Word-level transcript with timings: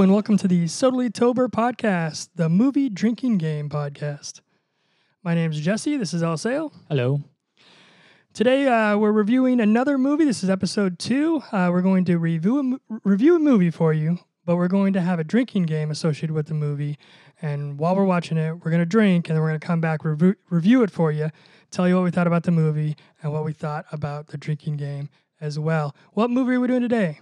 Hello, 0.00 0.06
and 0.06 0.14
welcome 0.14 0.38
to 0.38 0.48
the 0.48 0.64
Sodally 0.64 1.12
Tober 1.12 1.46
podcast, 1.46 2.30
the 2.34 2.48
movie 2.48 2.88
drinking 2.88 3.36
game 3.36 3.68
podcast. 3.68 4.40
My 5.22 5.34
name 5.34 5.50
is 5.50 5.60
Jesse. 5.60 5.98
This 5.98 6.14
is 6.14 6.22
Al 6.22 6.38
Sale. 6.38 6.72
Hello. 6.88 7.20
Today, 8.32 8.66
uh, 8.66 8.96
we're 8.96 9.12
reviewing 9.12 9.60
another 9.60 9.98
movie. 9.98 10.24
This 10.24 10.42
is 10.42 10.48
episode 10.48 10.98
two. 10.98 11.42
Uh, 11.52 11.68
we're 11.70 11.82
going 11.82 12.06
to 12.06 12.16
review 12.16 12.60
a, 12.60 12.62
mo- 12.62 12.78
review 13.04 13.36
a 13.36 13.38
movie 13.38 13.68
for 13.68 13.92
you, 13.92 14.18
but 14.46 14.56
we're 14.56 14.68
going 14.68 14.94
to 14.94 15.02
have 15.02 15.18
a 15.18 15.24
drinking 15.24 15.64
game 15.64 15.90
associated 15.90 16.30
with 16.32 16.46
the 16.46 16.54
movie. 16.54 16.96
And 17.42 17.78
while 17.78 17.94
we're 17.94 18.04
watching 18.04 18.38
it, 18.38 18.54
we're 18.54 18.70
going 18.70 18.78
to 18.78 18.86
drink, 18.86 19.28
and 19.28 19.36
then 19.36 19.42
we're 19.42 19.50
going 19.50 19.60
to 19.60 19.66
come 19.66 19.82
back, 19.82 20.02
review, 20.02 20.34
review 20.48 20.82
it 20.82 20.90
for 20.90 21.12
you, 21.12 21.28
tell 21.70 21.86
you 21.86 21.96
what 21.96 22.04
we 22.04 22.10
thought 22.10 22.26
about 22.26 22.44
the 22.44 22.52
movie, 22.52 22.96
and 23.22 23.34
what 23.34 23.44
we 23.44 23.52
thought 23.52 23.84
about 23.92 24.28
the 24.28 24.38
drinking 24.38 24.78
game 24.78 25.10
as 25.42 25.58
well. 25.58 25.94
What 26.14 26.30
movie 26.30 26.54
are 26.54 26.60
we 26.60 26.68
doing 26.68 26.80
today? 26.80 27.20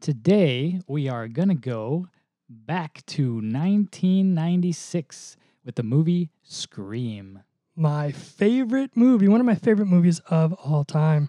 Today 0.00 0.80
we 0.86 1.08
are 1.10 1.28
gonna 1.28 1.54
go 1.54 2.08
back 2.48 3.04
to 3.04 3.34
1996 3.34 5.36
with 5.62 5.74
the 5.74 5.82
movie 5.82 6.30
Scream. 6.42 7.42
my 7.76 8.10
favorite 8.10 8.96
movie, 8.96 9.28
one 9.28 9.40
of 9.40 9.46
my 9.46 9.54
favorite 9.54 9.88
movies 9.88 10.20
of 10.30 10.54
all 10.54 10.84
time. 10.84 11.28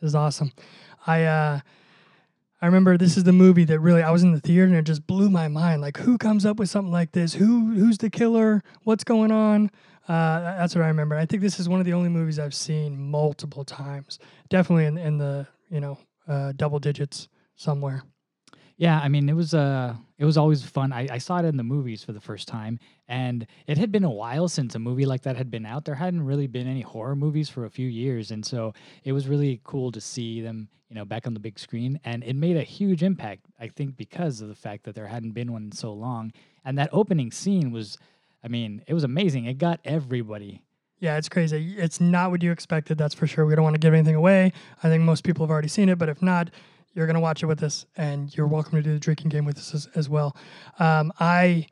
This 0.00 0.10
is 0.10 0.14
awesome. 0.14 0.52
I 1.04 1.24
uh 1.24 1.60
I 2.62 2.66
remember 2.66 2.96
this 2.96 3.16
is 3.16 3.24
the 3.24 3.32
movie 3.32 3.64
that 3.64 3.80
really 3.80 4.04
I 4.04 4.12
was 4.12 4.22
in 4.22 4.30
the 4.30 4.40
theater 4.40 4.66
and 4.66 4.76
it 4.76 4.84
just 4.84 5.04
blew 5.08 5.28
my 5.28 5.48
mind. 5.48 5.82
Like 5.82 5.96
who 5.96 6.16
comes 6.16 6.46
up 6.46 6.60
with 6.60 6.70
something 6.70 6.92
like 6.92 7.10
this? 7.10 7.34
Who 7.34 7.74
who's 7.74 7.98
the 7.98 8.08
killer? 8.08 8.62
What's 8.84 9.02
going 9.02 9.32
on? 9.32 9.72
Uh, 10.06 10.58
that's 10.58 10.76
what 10.76 10.84
I 10.84 10.88
remember. 10.88 11.16
I 11.16 11.26
think 11.26 11.42
this 11.42 11.58
is 11.58 11.68
one 11.68 11.80
of 11.80 11.86
the 11.86 11.94
only 11.94 12.08
movies 12.08 12.38
I've 12.38 12.54
seen 12.54 13.10
multiple 13.10 13.64
times. 13.64 14.20
Definitely 14.48 14.84
in, 14.84 14.96
in 14.96 15.18
the 15.18 15.48
you 15.70 15.80
know 15.80 15.98
uh, 16.28 16.52
double 16.54 16.78
digits 16.78 17.26
somewhere. 17.56 18.02
Yeah, 18.76 18.98
I 18.98 19.08
mean 19.08 19.28
it 19.28 19.34
was 19.34 19.54
uh 19.54 19.94
it 20.18 20.24
was 20.24 20.36
always 20.36 20.64
fun. 20.64 20.92
I, 20.92 21.06
I 21.10 21.18
saw 21.18 21.38
it 21.38 21.44
in 21.44 21.56
the 21.56 21.62
movies 21.62 22.02
for 22.02 22.12
the 22.12 22.20
first 22.20 22.48
time, 22.48 22.78
and 23.08 23.46
it 23.66 23.78
had 23.78 23.92
been 23.92 24.04
a 24.04 24.10
while 24.10 24.48
since 24.48 24.74
a 24.74 24.78
movie 24.78 25.06
like 25.06 25.22
that 25.22 25.36
had 25.36 25.50
been 25.50 25.66
out. 25.66 25.84
There 25.84 25.94
hadn't 25.94 26.24
really 26.24 26.46
been 26.46 26.66
any 26.66 26.80
horror 26.80 27.16
movies 27.16 27.48
for 27.48 27.64
a 27.64 27.70
few 27.70 27.88
years, 27.88 28.30
and 28.30 28.44
so 28.44 28.74
it 29.04 29.12
was 29.12 29.28
really 29.28 29.60
cool 29.64 29.92
to 29.92 30.00
see 30.00 30.40
them, 30.40 30.68
you 30.88 30.94
know, 30.94 31.04
back 31.04 31.26
on 31.26 31.34
the 31.34 31.40
big 31.40 31.58
screen. 31.58 32.00
And 32.04 32.24
it 32.24 32.34
made 32.36 32.56
a 32.56 32.62
huge 32.62 33.02
impact, 33.02 33.46
I 33.60 33.68
think, 33.68 33.96
because 33.96 34.40
of 34.40 34.48
the 34.48 34.54
fact 34.54 34.84
that 34.84 34.94
there 34.94 35.06
hadn't 35.06 35.32
been 35.32 35.52
one 35.52 35.64
in 35.64 35.72
so 35.72 35.92
long. 35.92 36.32
And 36.64 36.78
that 36.78 36.90
opening 36.92 37.30
scene 37.30 37.70
was, 37.70 37.98
I 38.42 38.48
mean, 38.48 38.82
it 38.86 38.94
was 38.94 39.04
amazing. 39.04 39.46
It 39.46 39.58
got 39.58 39.80
everybody. 39.84 40.62
Yeah, 41.00 41.16
it's 41.18 41.28
crazy. 41.28 41.74
It's 41.76 42.00
not 42.00 42.30
what 42.30 42.42
you 42.42 42.50
expected, 42.50 42.98
that's 42.98 43.14
for 43.14 43.26
sure. 43.26 43.44
We 43.44 43.54
don't 43.54 43.64
want 43.64 43.74
to 43.74 43.80
give 43.80 43.92
anything 43.92 44.14
away. 44.14 44.52
I 44.82 44.88
think 44.88 45.02
most 45.02 45.24
people 45.24 45.44
have 45.44 45.50
already 45.50 45.68
seen 45.68 45.88
it, 45.88 45.98
but 45.98 46.08
if 46.08 46.22
not, 46.22 46.50
you're 46.94 47.06
going 47.06 47.14
to 47.14 47.20
watch 47.20 47.42
it 47.42 47.46
with 47.46 47.62
us 47.62 47.86
and 47.96 48.34
you're 48.36 48.46
welcome 48.46 48.72
to 48.78 48.82
do 48.82 48.92
the 48.92 48.98
drinking 49.00 49.28
game 49.30 49.44
with 49.44 49.58
us 49.58 49.74
as, 49.74 49.88
as 49.94 50.08
well. 50.08 50.36
Um, 50.78 51.12
I 51.20 51.66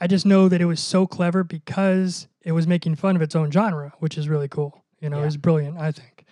I 0.00 0.06
just 0.08 0.26
know 0.26 0.48
that 0.48 0.60
it 0.60 0.64
was 0.64 0.80
so 0.80 1.06
clever 1.06 1.44
because 1.44 2.26
it 2.42 2.52
was 2.52 2.66
making 2.66 2.96
fun 2.96 3.14
of 3.14 3.22
its 3.22 3.36
own 3.36 3.50
genre, 3.52 3.92
which 4.00 4.18
is 4.18 4.28
really 4.28 4.48
cool. 4.48 4.82
You 5.00 5.08
know, 5.10 5.18
it 5.18 5.20
Yeah. 5.20 5.26
was 5.26 5.36
brilliant, 5.36 5.78
I 5.78 5.92
think. 5.92 6.24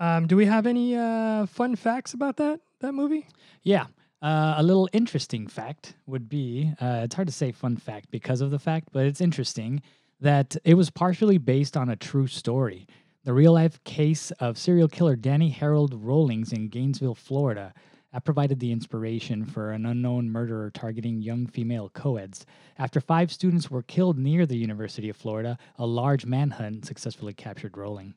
Um, 0.00 0.26
do 0.26 0.36
we 0.36 0.46
have 0.46 0.66
any 0.66 0.96
uh, 0.96 1.46
fun 1.46 1.76
facts 1.76 2.12
about 2.14 2.36
that 2.38 2.60
that 2.80 2.92
movie? 2.92 3.28
Yeah. 3.62 3.86
Uh, 4.20 4.54
a 4.56 4.62
little 4.62 4.88
interesting 4.92 5.46
fact 5.48 5.94
would 6.06 6.28
be 6.28 6.72
uh, 6.80 7.02
it's 7.04 7.14
hard 7.14 7.28
to 7.28 7.32
say 7.34 7.52
fun 7.52 7.76
fact 7.76 8.10
because 8.10 8.40
of 8.40 8.50
the 8.50 8.58
fact, 8.58 8.88
but 8.92 9.06
it's 9.06 9.20
interesting 9.20 9.82
that 10.20 10.56
it 10.64 10.74
was 10.74 10.90
partially 10.90 11.38
based 11.38 11.76
on 11.76 11.88
a 11.88 11.96
true 11.96 12.26
story. 12.28 12.86
The 13.24 13.32
real 13.32 13.52
life 13.52 13.82
case 13.84 14.32
of 14.32 14.58
serial 14.58 14.88
killer 14.88 15.14
Danny 15.14 15.50
Harold 15.50 15.94
Rollings 15.94 16.52
in 16.52 16.68
Gainesville, 16.68 17.14
Florida. 17.14 17.72
That 18.12 18.24
provided 18.24 18.58
the 18.58 18.72
inspiration 18.72 19.44
for 19.44 19.70
an 19.70 19.86
unknown 19.86 20.28
murderer 20.28 20.70
targeting 20.70 21.22
young 21.22 21.46
female 21.46 21.88
co-eds. 21.88 22.44
After 22.78 23.00
five 23.00 23.30
students 23.30 23.70
were 23.70 23.82
killed 23.82 24.18
near 24.18 24.44
the 24.44 24.56
University 24.56 25.08
of 25.08 25.16
Florida, 25.16 25.56
a 25.76 25.86
large 25.86 26.26
manhunt 26.26 26.84
successfully 26.84 27.32
captured 27.32 27.76
Rowling. 27.76 28.14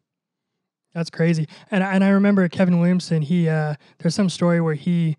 That's 0.95 1.11
crazy. 1.11 1.47
And 1.69 1.83
and 1.83 2.03
I 2.03 2.09
remember 2.09 2.47
Kevin 2.49 2.79
Williamson. 2.79 3.21
He 3.21 3.47
uh, 3.47 3.75
there's 3.99 4.15
some 4.15 4.29
story 4.29 4.59
where 4.59 4.73
he 4.73 5.17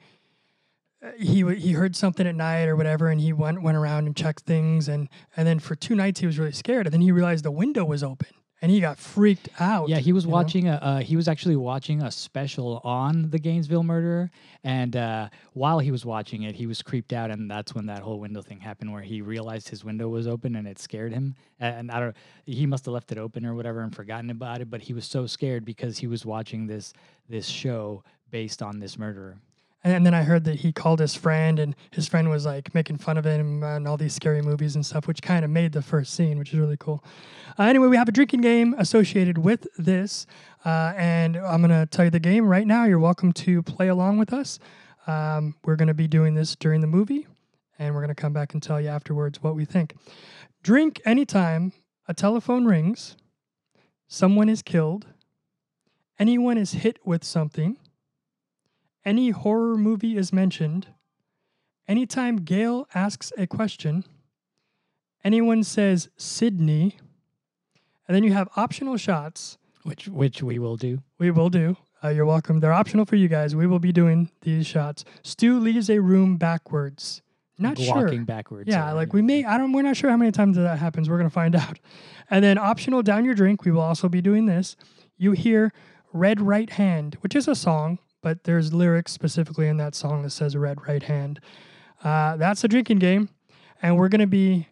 uh, 1.01 1.13
he 1.17 1.45
he 1.55 1.73
heard 1.73 1.95
something 1.95 2.27
at 2.27 2.35
night 2.35 2.65
or 2.65 2.75
whatever, 2.75 3.09
and 3.09 3.21
he 3.21 3.33
went 3.33 3.63
went 3.63 3.77
around 3.77 4.07
and 4.07 4.17
checked 4.17 4.45
things, 4.47 4.89
and 4.89 5.09
and 5.37 5.47
then 5.47 5.61
for 5.61 5.77
two 5.77 5.95
nights 5.95 6.21
he 6.21 6.27
was 6.27 6.39
really 6.39 6.53
scared, 6.53 6.87
and 6.87 6.93
then 6.93 7.03
he 7.03 7.13
realized 7.13 7.45
the 7.45 7.51
window 7.53 7.85
was 7.85 8.03
open, 8.03 8.29
and 8.63 8.71
he 8.71 8.81
got 8.81 8.99
freaked 8.99 9.49
out. 9.61 9.89
Yeah, 9.89 9.99
he 9.99 10.13
was 10.13 10.27
know? 10.27 10.33
watching 10.33 10.69
a. 10.69 10.75
Uh, 10.75 10.99
he 11.01 11.17
was 11.17 11.29
actually 11.29 11.57
watching 11.57 12.03
a 12.03 12.11
special 12.11 12.81
on 12.85 13.31
the 13.31 13.39
Gainesville 13.39 13.83
murderer, 13.83 14.31
and 14.65 14.97
uh, 14.97 15.29
while 15.53 15.79
he 15.79 15.91
was 15.91 16.07
watching 16.07 16.43
it, 16.43 16.55
he 16.55 16.67
was 16.67 16.83
creeped 16.83 17.13
out, 17.13 17.31
and 17.31 17.51
that's 17.51 17.75
when 17.75 17.87
that 17.87 18.01
whole 18.01 18.19
window 18.19 18.41
thing 18.41 18.61
happened, 18.61 18.93
where 18.93 19.03
he 19.03 19.21
realized 19.21 19.69
his 19.69 19.85
window 19.85 20.09
was 20.09 20.27
open 20.27 20.57
and 20.57 20.67
it 20.67 20.79
scared 20.79 21.13
him. 21.13 21.35
And 21.61 21.91
I 21.91 22.01
don't. 22.01 22.17
He 22.47 22.67
must 22.67 22.87
have 22.87 22.95
left 22.95 23.13
it 23.13 23.19
open 23.19 23.45
or 23.45 23.55
whatever 23.55 23.83
and 23.83 23.95
forgotten 23.95 24.31
about 24.31 24.61
it, 24.61 24.71
but 24.71 24.81
he 24.81 24.95
was 24.95 25.05
so 25.05 25.27
scared 25.27 25.65
because 25.65 25.99
he 25.99 26.07
was 26.07 26.25
watching 26.25 26.67
this 26.67 26.95
this 27.29 27.47
show 27.47 28.03
based 28.31 28.63
on 28.63 28.79
this 28.79 28.99
murderer. 28.99 29.37
And 29.87 30.05
then 30.05 30.15
I 30.15 30.25
heard 30.25 30.43
that 30.47 30.57
he 30.57 30.73
called 30.73 30.99
his 30.99 31.15
friend, 31.15 31.61
and 31.61 31.77
his 31.93 32.09
friend 32.09 32.29
was 32.29 32.45
like 32.45 32.75
making 32.75 32.97
fun 32.97 33.17
of 33.17 33.25
him 33.25 33.63
and 33.63 33.87
all 33.87 33.97
these 33.97 34.15
scary 34.15 34.43
movies 34.43 34.75
and 34.75 34.85
stuff, 34.85 35.07
which 35.07 35.23
kind 35.23 35.45
of 35.45 35.51
made 35.53 35.71
the 35.71 35.81
first 35.81 36.13
scene, 36.13 36.41
which 36.41 36.53
is 36.53 36.59
really 36.59 36.77
cool. 36.77 37.05
Uh, 37.57 37.63
anyway, 37.63 37.87
we 37.87 37.97
have 37.97 38.09
a 38.09 38.13
drinking 38.13 38.41
game 38.41 38.75
associated 38.79 39.39
with 39.39 39.65
this, 39.79 40.27
uh, 40.65 40.93
and 40.97 41.37
I'm 41.37 41.61
to 41.71 41.87
tell 41.87 42.07
you 42.07 42.11
the 42.11 42.19
game 42.19 42.49
right 42.49 42.67
now. 42.67 42.85
You're 42.85 42.99
welcome 42.99 43.33
to 43.35 43.63
play 43.63 43.87
along 43.87 44.19
with 44.19 44.33
us. 44.33 44.59
Um, 45.07 45.55
we're 45.65 45.77
to 45.87 45.95
be 45.95 46.09
doing 46.09 46.35
this 46.35 46.57
during 46.57 46.81
the 46.81 46.89
movie, 46.89 47.29
and 47.79 47.95
we're 47.95 48.01
to 48.09 48.21
come 48.21 48.33
back 48.33 48.55
and 48.55 48.63
tell 48.63 48.81
you 48.81 48.89
afterwards 48.89 49.41
what 49.41 49.55
we 49.55 49.65
think. 49.65 49.95
Drink 50.65 51.01
anytime 51.05 51.73
a 52.09 52.13
telephone 52.13 52.65
rings, 52.65 53.17
someone 54.09 54.49
is 54.49 54.63
killed, 54.63 55.07
anyone 56.19 56.59
is 56.59 56.73
hit 56.73 56.99
with 57.05 57.23
something 57.23 57.77
any 59.07 59.31
horror 59.31 59.77
movie 59.77 60.17
is 60.17 60.33
mentioned, 60.33 60.89
anytime 61.89 62.39
Gail 62.39 62.87
asks 62.95 63.33
a 63.39 63.47
question, 63.47 64.05
anyone 65.25 65.63
says 65.63 66.11
Sydney, 66.17 66.99
and 68.07 68.15
then 68.15 68.25
you 68.25 68.33
have 68.33 68.49
optional 68.57 68.97
shots. 68.97 69.57
Which 69.85 70.09
which 70.09 70.43
we 70.43 70.59
will 70.59 70.77
do. 70.77 71.03
We 71.19 71.31
will 71.31 71.49
do. 71.49 71.77
Uh, 72.03 72.09
you're 72.09 72.27
welcome. 72.27 72.61
They're 72.61 72.73
optional 72.73 73.05
for 73.07 73.17
you 73.17 73.29
guys. 73.29 73.55
We 73.55 73.67
will 73.67 73.79
be 73.79 73.93
doing 73.93 74.31
these 74.43 74.67
shots. 74.67 75.05
Stu 75.23 75.61
leaves 75.61 75.89
a 75.89 76.01
room 76.01 76.37
backwards. 76.37 77.23
Not 77.59 77.79
like 77.79 77.87
sure. 77.87 78.05
walking 78.05 78.25
backwards. 78.25 78.69
Yeah, 78.69 78.93
like 78.93 79.13
we 79.13 79.23
may. 79.23 79.45
I 79.45 79.57
don't. 79.57 79.73
We're 79.73 79.83
not 79.83 79.97
sure 79.97 80.11
how 80.11 80.17
many 80.17 80.33
times 80.33 80.57
that 80.57 80.79
happens. 80.79 81.09
We're 81.09 81.17
gonna 81.19 81.31
find 81.31 81.55
out. 81.65 81.79
And 82.29 82.45
then 82.45 82.59
optional 82.59 83.03
down 83.03 83.25
your 83.25 83.35
drink. 83.35 83.65
We 83.65 83.71
will 83.71 83.81
also 83.81 84.09
be 84.09 84.21
doing 84.21 84.47
this. 84.47 84.77
You 85.17 85.33
hear 85.33 85.73
"Red 86.13 86.41
Right 86.41 86.71
Hand," 86.71 87.17
which 87.21 87.37
is 87.37 87.47
a 87.49 87.55
song, 87.55 87.99
but 88.27 88.43
there's 88.43 88.75
lyrics 88.75 89.13
specifically 89.13 89.69
in 89.69 89.77
that 89.77 89.95
song 89.95 90.25
that 90.25 90.31
says 90.31 90.57
"Red 90.57 90.89
Right 90.89 91.05
Hand." 91.05 91.39
Uh, 92.03 92.37
that's 92.37 92.65
a 92.65 92.67
drinking 92.67 92.99
game, 92.99 93.29
and 93.81 93.97
we're 93.97 94.09
gonna 94.09 94.27
be 94.27 94.67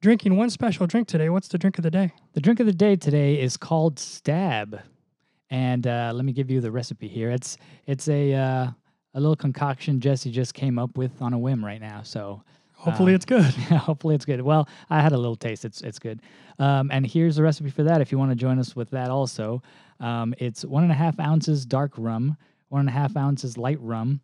drinking 0.00 0.34
one 0.34 0.48
special 0.48 0.86
drink 0.86 1.06
today. 1.06 1.28
What's 1.28 1.48
the 1.48 1.58
drink 1.58 1.76
of 1.76 1.82
the 1.82 1.90
day? 1.90 2.10
The 2.32 2.40
drink 2.40 2.58
of 2.58 2.64
the 2.64 2.72
day 2.72 2.96
today 2.96 3.38
is 3.38 3.58
called 3.58 3.98
Stab, 3.98 4.80
and 5.50 5.86
uh, 5.86 6.12
let 6.14 6.24
me 6.24 6.32
give 6.32 6.50
you 6.50 6.62
the 6.62 6.70
recipe 6.70 7.06
here. 7.06 7.30
It's 7.30 7.58
it's 7.84 8.08
a 8.08 8.32
uh, 8.32 8.70
a 9.12 9.20
little 9.20 9.36
concoction 9.36 10.00
Jesse 10.00 10.30
just 10.30 10.54
came 10.54 10.78
up 10.78 10.96
with 10.96 11.20
on 11.20 11.34
a 11.34 11.38
whim 11.38 11.62
right 11.62 11.82
now. 11.82 12.00
So 12.02 12.42
Hopefully, 12.80 13.12
Um, 13.12 13.16
it's 13.16 13.26
good. 13.26 13.54
yeah, 13.70 13.76
hopefully 13.90 14.14
it's 14.14 14.24
good. 14.24 14.40
Well, 14.40 14.66
I 14.88 15.02
had 15.02 15.12
a 15.12 15.18
little 15.18 15.36
taste. 15.36 15.66
It's 15.66 15.82
it's 15.82 15.98
good. 15.98 16.22
Um, 16.58 16.88
and 16.90 17.06
here's 17.06 17.36
the 17.36 17.42
recipe 17.42 17.68
for 17.68 17.82
that. 17.82 18.00
If 18.00 18.10
you 18.10 18.16
want 18.16 18.30
to 18.30 18.34
join 18.34 18.58
us 18.58 18.74
with 18.74 18.88
that, 18.92 19.10
also, 19.10 19.62
um, 20.00 20.32
it's 20.38 20.64
one 20.64 20.82
and 20.82 20.90
a 20.90 20.94
half 20.94 21.20
ounces 21.20 21.66
dark 21.66 21.92
rum, 21.98 22.38
one 22.70 22.80
and 22.80 22.88
a 22.88 22.92
half 22.92 23.16
ounces 23.16 23.58
light 23.58 23.80
rum, 23.80 24.20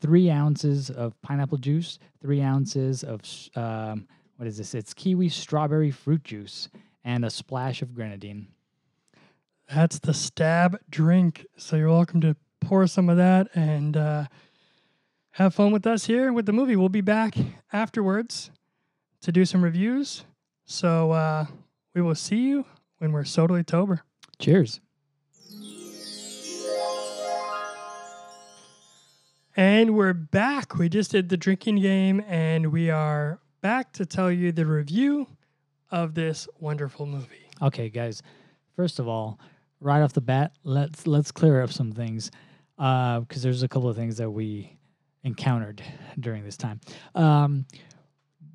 three 0.00 0.30
ounces 0.30 0.88
of 0.88 1.20
pineapple 1.20 1.58
juice, 1.58 1.98
three 2.22 2.40
ounces 2.40 3.04
of 3.04 3.20
um, 3.54 4.08
what 4.36 4.48
is 4.48 4.56
this? 4.56 4.74
It's 4.74 4.94
kiwi 4.94 5.28
strawberry 5.28 5.90
fruit 5.90 6.24
juice, 6.24 6.68
and 7.04 7.24
a 7.24 7.30
splash 7.30 7.82
of 7.82 7.94
grenadine. 7.94 8.46
That's 9.72 9.98
the 9.98 10.14
stab 10.14 10.78
drink. 10.88 11.44
So 11.56 11.76
you're 11.76 11.88
welcome 11.88 12.20
to 12.22 12.36
pour 12.60 12.86
some 12.86 13.08
of 13.08 13.16
that 13.16 13.48
and 13.54 13.96
uh, 13.96 14.24
have 15.32 15.54
fun 15.54 15.72
with 15.72 15.86
us 15.86 16.06
here 16.06 16.32
with 16.32 16.46
the 16.46 16.52
movie. 16.52 16.76
We'll 16.76 16.88
be 16.88 17.00
back 17.00 17.34
afterwards 17.72 18.50
to 19.22 19.32
do 19.32 19.44
some 19.44 19.62
reviews. 19.62 20.24
So 20.64 21.10
uh, 21.10 21.46
we 21.94 22.00
will 22.00 22.14
see 22.14 22.48
you 22.48 22.64
when 22.98 23.12
we're 23.12 23.24
totally 23.24 23.64
tober. 23.64 24.02
Cheers. 24.38 24.80
And 29.58 29.96
we're 29.96 30.12
back. 30.12 30.76
We 30.76 30.88
just 30.88 31.10
did 31.10 31.30
the 31.30 31.36
drinking 31.36 31.80
game, 31.80 32.22
and 32.28 32.70
we 32.70 32.90
are 32.90 33.40
back 33.60 33.92
to 33.94 34.06
tell 34.06 34.30
you 34.30 34.52
the 34.52 34.64
review 34.64 35.26
of 35.90 36.14
this 36.14 36.46
wonderful 36.60 37.06
movie. 37.06 37.50
Okay, 37.60 37.88
guys. 37.88 38.22
First 38.76 39.00
of 39.00 39.08
all, 39.08 39.40
right 39.80 40.00
off 40.00 40.12
the 40.12 40.20
bat, 40.20 40.52
let's 40.62 41.08
let's 41.08 41.32
clear 41.32 41.60
up 41.60 41.72
some 41.72 41.90
things 41.90 42.30
because 42.76 43.42
there's 43.42 43.64
a 43.64 43.68
couple 43.68 43.88
of 43.88 43.96
things 43.96 44.16
that 44.18 44.30
we 44.30 44.78
encountered 45.24 45.82
during 46.20 46.44
this 46.44 46.56
time. 46.56 46.80
Um, 47.16 47.66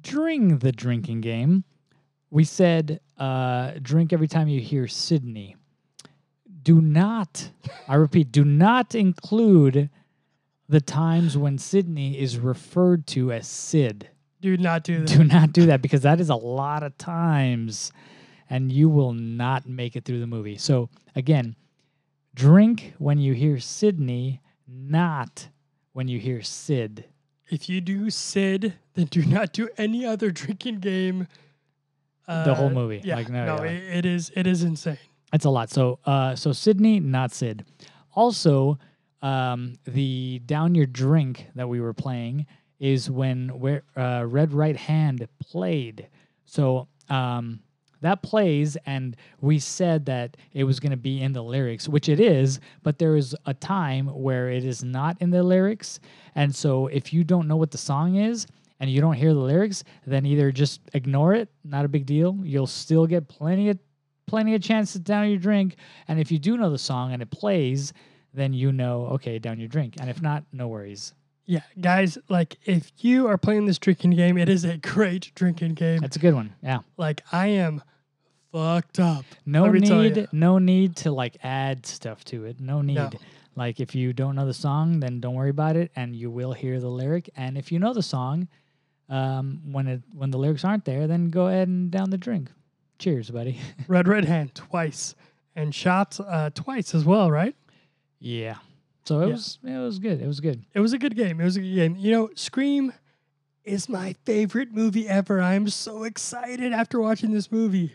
during 0.04 0.60
the 0.60 0.72
drinking 0.72 1.20
game, 1.20 1.66
we 2.30 2.46
said 2.46 3.02
uh, 3.18 3.74
drink 3.82 4.14
every 4.14 4.30
time 4.30 4.48
you 4.48 4.62
hear 4.62 4.88
Sydney. 4.88 5.58
Do 6.62 6.80
not, 6.80 7.50
I 7.90 7.96
repeat, 7.96 8.32
do 8.32 8.46
not 8.46 8.96
include 8.96 9.90
the 10.74 10.82
times 10.82 11.38
when 11.38 11.60
Sydney 11.60 12.20
is 12.20 12.40
referred 12.40 13.06
to 13.08 13.32
as 13.32 13.48
Sid. 13.48 14.10
Do 14.42 14.58
not 14.58 14.84
do 14.84 15.06
that. 15.06 15.08
Do 15.18 15.24
not 15.24 15.54
do 15.54 15.68
that 15.68 15.82
because 15.84 16.02
that 16.02 16.20
is 16.20 16.30
a 16.30 16.36
lot 16.36 16.82
of 16.82 16.98
times 16.98 17.92
and 18.50 18.72
you 18.72 18.90
will 18.90 19.14
not 19.14 19.68
make 19.70 19.96
it 19.96 20.04
through 20.04 20.20
the 20.20 20.26
movie. 20.28 20.58
So, 20.58 20.90
again, 21.16 21.56
drink 22.34 22.94
when 22.98 23.20
you 23.20 23.34
hear 23.34 23.60
Sydney, 23.60 24.42
not 24.68 25.48
when 25.94 26.08
you 26.08 26.18
hear 26.20 26.42
Sid. 26.42 27.06
If 27.52 27.70
you 27.70 27.80
do 27.80 28.10
Sid, 28.10 28.74
then 28.96 29.06
do 29.06 29.24
not 29.26 29.54
do 29.54 29.70
any 29.78 30.06
other 30.06 30.32
drinking 30.32 30.80
game. 30.80 31.28
The 32.28 32.56
whole 32.56 32.68
Uh, 32.68 32.80
movie. 32.82 33.02
Yeah, 33.04 33.18
Like, 33.18 33.30
no, 33.30 33.46
no, 33.58 33.64
yeah. 33.64 33.70
it- 33.72 33.98
it 33.98 34.06
is 34.06 34.32
it 34.36 34.48
is 34.48 34.64
insane. 34.64 34.98
That's 35.32 35.46
a 35.46 35.50
lot. 35.50 35.70
So, 35.70 36.00
uh, 36.06 36.36
so 36.36 36.52
Sydney, 36.52 37.00
not 37.00 37.32
Sid. 37.32 37.64
Also, 38.16 38.78
um, 39.24 39.76
the 39.86 40.40
down 40.46 40.76
your 40.76 40.86
drink 40.86 41.48
that 41.56 41.68
we 41.68 41.82
were 41.82 41.94
playing 41.94 42.46
is 42.80 43.10
when 43.10 43.50
where 43.58 43.84
uh, 43.98 44.26
Red 44.28 44.54
Right 44.54 44.76
Hand 44.76 45.28
played. 45.40 46.08
So 46.46 46.90
um, 47.10 47.62
that 48.02 48.22
plays, 48.22 48.76
and 48.86 49.16
we 49.40 49.60
said 49.60 50.06
that 50.08 50.36
it 50.52 50.66
was 50.66 50.82
going 50.82 50.92
to 50.92 50.98
be 50.98 51.22
in 51.22 51.32
the 51.32 51.42
lyrics, 51.42 51.88
which 51.88 52.10
it 52.10 52.20
is. 52.20 52.60
But 52.84 53.00
there 53.00 53.16
is 53.16 53.34
a 53.46 53.54
time 53.54 54.08
where 54.08 54.50
it 54.50 54.66
is 54.66 54.84
not 54.84 55.16
in 55.22 55.30
the 55.30 55.42
lyrics, 55.42 56.02
and 56.36 56.54
so 56.54 56.88
if 56.88 57.14
you 57.14 57.24
don't 57.24 57.48
know 57.48 57.58
what 57.58 57.72
the 57.72 57.78
song 57.80 58.18
is. 58.18 58.46
And 58.80 58.92
you 58.92 59.00
don't 59.00 59.14
hear 59.14 59.34
the 59.34 59.40
lyrics, 59.40 59.86
then 60.06 60.26
either 60.26 60.52
just 60.52 60.82
ignore 60.94 61.34
it, 61.34 61.48
not 61.64 61.86
a 61.86 61.88
big 61.88 62.06
deal. 62.06 62.38
You'll 62.44 62.68
still 62.68 63.08
get 63.08 63.30
plenty 63.30 63.70
of 63.70 63.80
plenty 64.26 64.56
of 64.56 64.62
chance 64.62 64.92
to 64.92 65.00
down 65.00 65.30
your 65.30 65.38
drink. 65.38 65.78
And 66.10 66.20
if 66.20 66.32
you 66.32 66.40
do 66.40 66.58
know 66.58 66.70
the 66.70 66.78
song 66.78 67.14
and 67.14 67.22
it 67.22 67.32
plays, 67.32 67.94
then 68.34 68.54
you 68.54 68.72
know, 68.72 69.08
okay, 69.14 69.40
down 69.40 69.60
your 69.60 69.68
drink. 69.68 69.96
And 70.00 70.10
if 70.10 70.22
not, 70.22 70.44
no 70.52 70.68
worries. 70.68 71.14
Yeah, 71.46 71.62
guys, 71.80 72.18
like 72.30 72.58
if 72.66 72.92
you 73.00 73.28
are 73.28 73.38
playing 73.38 73.66
this 73.66 73.78
drinking 73.78 74.12
game, 74.12 74.38
it 74.38 74.48
is 74.48 74.64
a 74.64 74.78
great 74.78 75.32
drinking 75.36 75.74
game. 75.74 76.00
That's 76.00 76.16
a 76.16 76.20
good 76.20 76.34
one. 76.34 76.54
Yeah. 76.64 76.80
Like 76.98 77.22
I 77.32 77.48
am 77.48 77.82
fucked 78.52 79.00
up. 79.00 79.26
No 79.46 79.66
Let 79.66 79.74
need, 79.82 80.28
no 80.32 80.58
need 80.58 80.96
to 80.98 81.12
like 81.12 81.38
add 81.44 81.86
stuff 81.86 82.24
to 82.26 82.46
it. 82.46 82.62
No 82.62 82.82
need. 82.82 82.96
No. 82.96 83.10
Like 83.56 83.80
if 83.80 83.94
you 83.94 84.14
don't 84.14 84.36
know 84.36 84.46
the 84.46 84.54
song, 84.54 85.00
then 85.00 85.20
don't 85.20 85.36
worry 85.36 85.50
about 85.50 85.76
it, 85.76 85.92
and 85.96 86.16
you 86.16 86.32
will 86.32 86.54
hear 86.54 86.80
the 86.80 86.90
lyric. 86.90 87.30
And 87.36 87.58
if 87.58 87.72
you 87.72 87.80
know 87.80 87.94
the 87.94 88.02
song, 88.02 88.48
um, 89.10 89.62
when 89.72 89.88
it 89.88 90.02
when 90.14 90.32
the 90.32 90.38
lyrics 90.38 90.64
aren't 90.64 90.86
there, 90.86 91.08
then 91.08 91.30
go 91.30 91.48
ahead 91.48 91.68
and 91.68 91.92
down 91.92 92.10
the 92.10 92.18
drink. 92.18 92.50
Cheers, 93.00 93.30
buddy. 93.32 93.60
Red 93.88 94.08
Red 94.08 94.26
Hand 94.26 94.56
twice 94.56 95.14
and 95.56 95.76
shots 95.76 96.20
uh, 96.20 96.50
twice 96.54 96.96
as 96.96 97.04
well, 97.06 97.30
right? 97.30 97.56
Yeah. 98.24 98.56
So 99.06 99.20
it 99.20 99.28
Yeah. 99.28 99.34
was 99.34 99.60
it 99.64 99.78
was 99.80 100.00
good. 100.00 100.22
It 100.22 100.28
was 100.28 100.40
good. 100.40 100.64
It 100.74 100.80
was 100.80 100.94
a 100.94 100.98
good 100.98 101.16
game. 101.16 101.42
It 101.42 101.44
was 101.44 101.58
a 101.58 101.62
good 101.62 101.76
game. 101.76 101.96
You 101.98 102.12
know, 102.12 102.30
Scream 102.36 102.94
is 103.66 103.90
my 103.90 104.14
favorite 104.26 104.72
movie 104.74 105.08
ever. 105.10 105.42
I'm 105.42 105.68
so 105.68 106.04
excited 106.04 106.72
after 106.72 107.02
watching 107.02 107.32
this 107.32 107.52
movie. 107.52 107.92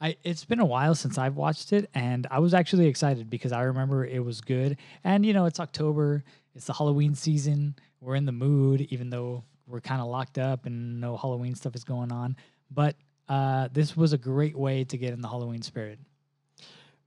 I 0.00 0.16
it's 0.24 0.44
been 0.44 0.60
a 0.60 0.66
while 0.66 0.94
since 0.94 1.16
I've 1.16 1.36
watched 1.36 1.72
it, 1.72 1.88
and 1.94 2.26
I 2.30 2.38
was 2.40 2.52
actually 2.52 2.86
excited 2.86 3.30
because 3.30 3.50
I 3.52 3.62
remember 3.62 4.04
it 4.04 4.22
was 4.22 4.40
good. 4.42 4.76
And 5.04 5.24
you 5.24 5.32
know, 5.32 5.46
it's 5.46 5.58
October, 5.60 6.22
it's 6.54 6.66
the 6.66 6.74
Halloween 6.74 7.14
season. 7.14 7.74
We're 8.00 8.16
in 8.16 8.26
the 8.26 8.32
mood, 8.32 8.82
even 8.90 9.08
though 9.10 9.44
we're 9.66 9.80
kind 9.80 10.02
of 10.02 10.08
locked 10.08 10.36
up 10.38 10.66
and 10.66 11.00
no 11.00 11.16
Halloween 11.16 11.54
stuff 11.54 11.74
is 11.74 11.84
going 11.84 12.12
on. 12.12 12.36
But 12.70 12.96
uh, 13.28 13.68
this 13.72 13.96
was 13.96 14.12
a 14.12 14.18
great 14.18 14.56
way 14.58 14.84
to 14.84 14.98
get 14.98 15.12
in 15.14 15.20
the 15.22 15.28
Halloween 15.28 15.62
spirit. 15.62 15.98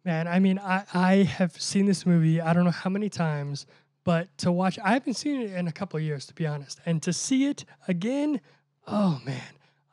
Man, 0.06 0.28
I 0.28 0.40
mean, 0.40 0.60
I, 0.60 0.84
I 0.94 1.14
have 1.24 1.60
seen 1.60 1.88
this 1.88 2.06
movie, 2.06 2.40
I 2.40 2.54
don't 2.54 2.64
know 2.64 2.72
how 2.72 2.92
many 2.92 3.10
times, 3.10 3.66
but 4.04 4.28
to 4.38 4.52
watch, 4.52 4.78
I 4.84 4.94
haven't 4.94 5.16
seen 5.16 5.42
it 5.42 5.52
in 5.54 5.68
a 5.68 5.72
couple 5.72 5.98
of 5.98 6.04
years, 6.04 6.28
to 6.28 6.36
be 6.36 6.46
honest. 6.46 6.80
And 6.86 7.02
to 7.02 7.12
see 7.12 7.46
it 7.48 7.66
again, 7.88 8.40
oh 8.86 9.20
man, 9.26 9.42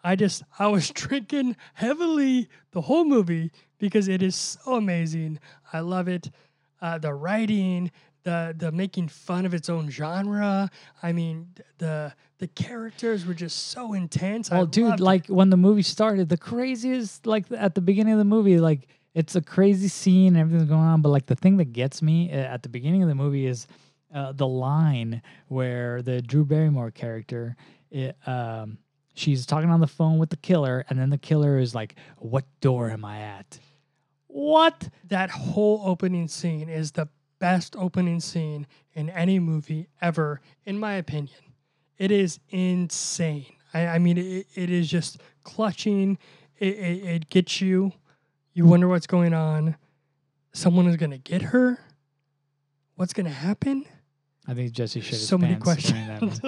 I 0.04 0.16
just, 0.16 0.42
I 0.58 0.66
was 0.66 0.90
drinking 0.94 1.56
heavily 1.74 2.48
the 2.72 2.82
whole 2.82 3.06
movie 3.06 3.52
because 3.78 4.06
it 4.06 4.22
is 4.22 4.36
so 4.36 4.74
amazing. 4.74 5.40
I 5.72 5.80
love 5.80 6.08
it. 6.08 6.30
Uh, 6.82 6.98
the 6.98 7.14
writing, 7.14 7.90
the 8.24 8.54
the 8.56 8.70
making 8.70 9.08
fun 9.08 9.46
of 9.46 9.54
its 9.54 9.68
own 9.68 9.88
genre. 9.88 10.70
I 11.02 11.12
mean, 11.12 11.48
the 11.78 12.12
the 12.38 12.48
characters 12.48 13.24
were 13.24 13.34
just 13.34 13.68
so 13.68 13.92
intense. 13.92 14.50
I 14.52 14.64
dude, 14.64 14.88
loved 14.88 15.00
it. 15.00 15.04
like 15.04 15.26
when 15.28 15.50
the 15.50 15.56
movie 15.56 15.82
started, 15.82 16.28
the 16.28 16.36
craziest, 16.36 17.26
like 17.26 17.46
at 17.52 17.74
the 17.74 17.80
beginning 17.80 18.12
of 18.12 18.18
the 18.18 18.24
movie, 18.24 18.58
like 18.58 18.88
it's 19.14 19.36
a 19.36 19.42
crazy 19.42 19.88
scene, 19.88 20.36
everything's 20.36 20.68
going 20.68 20.80
on. 20.80 21.02
But 21.02 21.10
like 21.10 21.26
the 21.26 21.36
thing 21.36 21.56
that 21.58 21.72
gets 21.72 22.02
me 22.02 22.30
uh, 22.32 22.36
at 22.36 22.62
the 22.62 22.68
beginning 22.68 23.02
of 23.02 23.08
the 23.08 23.14
movie 23.14 23.46
is 23.46 23.66
uh, 24.14 24.32
the 24.32 24.46
line 24.46 25.22
where 25.48 26.02
the 26.02 26.22
Drew 26.22 26.44
Barrymore 26.44 26.90
character, 26.90 27.56
it, 27.90 28.16
um, 28.26 28.78
she's 29.14 29.46
talking 29.46 29.70
on 29.70 29.80
the 29.80 29.86
phone 29.86 30.18
with 30.18 30.30
the 30.30 30.36
killer, 30.36 30.84
and 30.88 30.98
then 30.98 31.10
the 31.10 31.18
killer 31.18 31.58
is 31.58 31.74
like, 31.74 31.96
"What 32.18 32.44
door 32.60 32.90
am 32.90 33.04
I 33.04 33.20
at?" 33.20 33.58
What? 34.26 34.88
that 35.04 35.30
whole 35.30 35.82
opening 35.84 36.26
scene 36.26 36.70
is 36.70 36.92
the 36.92 37.08
best 37.38 37.76
opening 37.76 38.20
scene 38.20 38.66
in 38.94 39.10
any 39.10 39.38
movie 39.38 39.88
ever, 40.00 40.40
in 40.64 40.78
my 40.78 40.94
opinion. 40.94 41.38
It 41.98 42.10
is 42.10 42.40
insane. 42.48 43.46
I, 43.74 43.86
I 43.88 43.98
mean, 43.98 44.16
it, 44.16 44.46
it 44.54 44.70
is 44.70 44.88
just 44.88 45.20
clutching. 45.42 46.18
It, 46.58 46.78
it, 46.78 47.04
it 47.04 47.28
gets 47.28 47.60
you. 47.60 47.92
You 48.54 48.66
wonder 48.66 48.88
what's 48.88 49.06
going 49.06 49.34
on. 49.34 49.76
Someone 50.52 50.86
is 50.86 50.96
going 50.96 51.10
to 51.10 51.18
get 51.18 51.42
her. 51.42 51.78
What's 52.96 53.12
going 53.12 53.26
to 53.26 53.32
happen? 53.32 53.86
I 54.46 54.54
think 54.54 54.72
Jesse 54.72 55.00
shit 55.00 55.14
his 55.14 55.26
So 55.26 55.38
many 55.38 55.56
questions. 55.56 56.40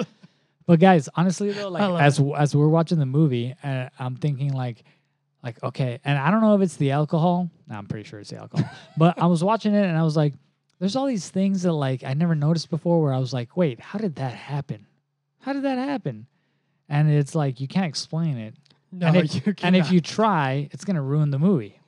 But 0.65 0.79
guys, 0.79 1.09
honestly 1.15 1.51
though, 1.51 1.69
like 1.69 2.01
as 2.01 2.19
as 2.35 2.55
we're 2.55 2.67
watching 2.67 2.99
the 2.99 3.05
movie, 3.05 3.55
uh, 3.63 3.89
I'm 3.99 4.15
thinking 4.15 4.53
like, 4.53 4.83
like 5.43 5.61
okay, 5.63 5.99
and 6.03 6.17
I 6.17 6.31
don't 6.31 6.41
know 6.41 6.55
if 6.55 6.61
it's 6.61 6.77
the 6.77 6.91
alcohol. 6.91 7.49
No, 7.67 7.77
I'm 7.77 7.85
pretty 7.85 8.07
sure 8.07 8.19
it's 8.19 8.31
the 8.31 8.37
alcohol. 8.37 8.69
but 8.97 9.19
I 9.21 9.27
was 9.27 9.43
watching 9.43 9.73
it 9.73 9.85
and 9.85 9.97
I 9.97 10.03
was 10.03 10.17
like, 10.17 10.33
there's 10.79 10.95
all 10.95 11.05
these 11.05 11.29
things 11.29 11.63
that 11.63 11.71
like 11.71 12.03
I 12.03 12.13
never 12.13 12.35
noticed 12.35 12.69
before. 12.69 13.01
Where 13.01 13.13
I 13.13 13.19
was 13.19 13.33
like, 13.33 13.55
wait, 13.55 13.79
how 13.79 13.99
did 13.99 14.15
that 14.15 14.33
happen? 14.33 14.87
How 15.41 15.53
did 15.53 15.63
that 15.63 15.77
happen? 15.77 16.27
And 16.89 17.11
it's 17.11 17.35
like 17.35 17.59
you 17.59 17.67
can't 17.67 17.85
explain 17.85 18.37
it. 18.37 18.55
no, 18.91 19.07
and 19.07 19.17
if, 19.17 19.35
you 19.45 19.53
and 19.61 19.75
if 19.75 19.91
you 19.91 20.01
try, 20.01 20.67
it's 20.71 20.83
gonna 20.83 21.01
ruin 21.01 21.29
the 21.29 21.39
movie. 21.39 21.79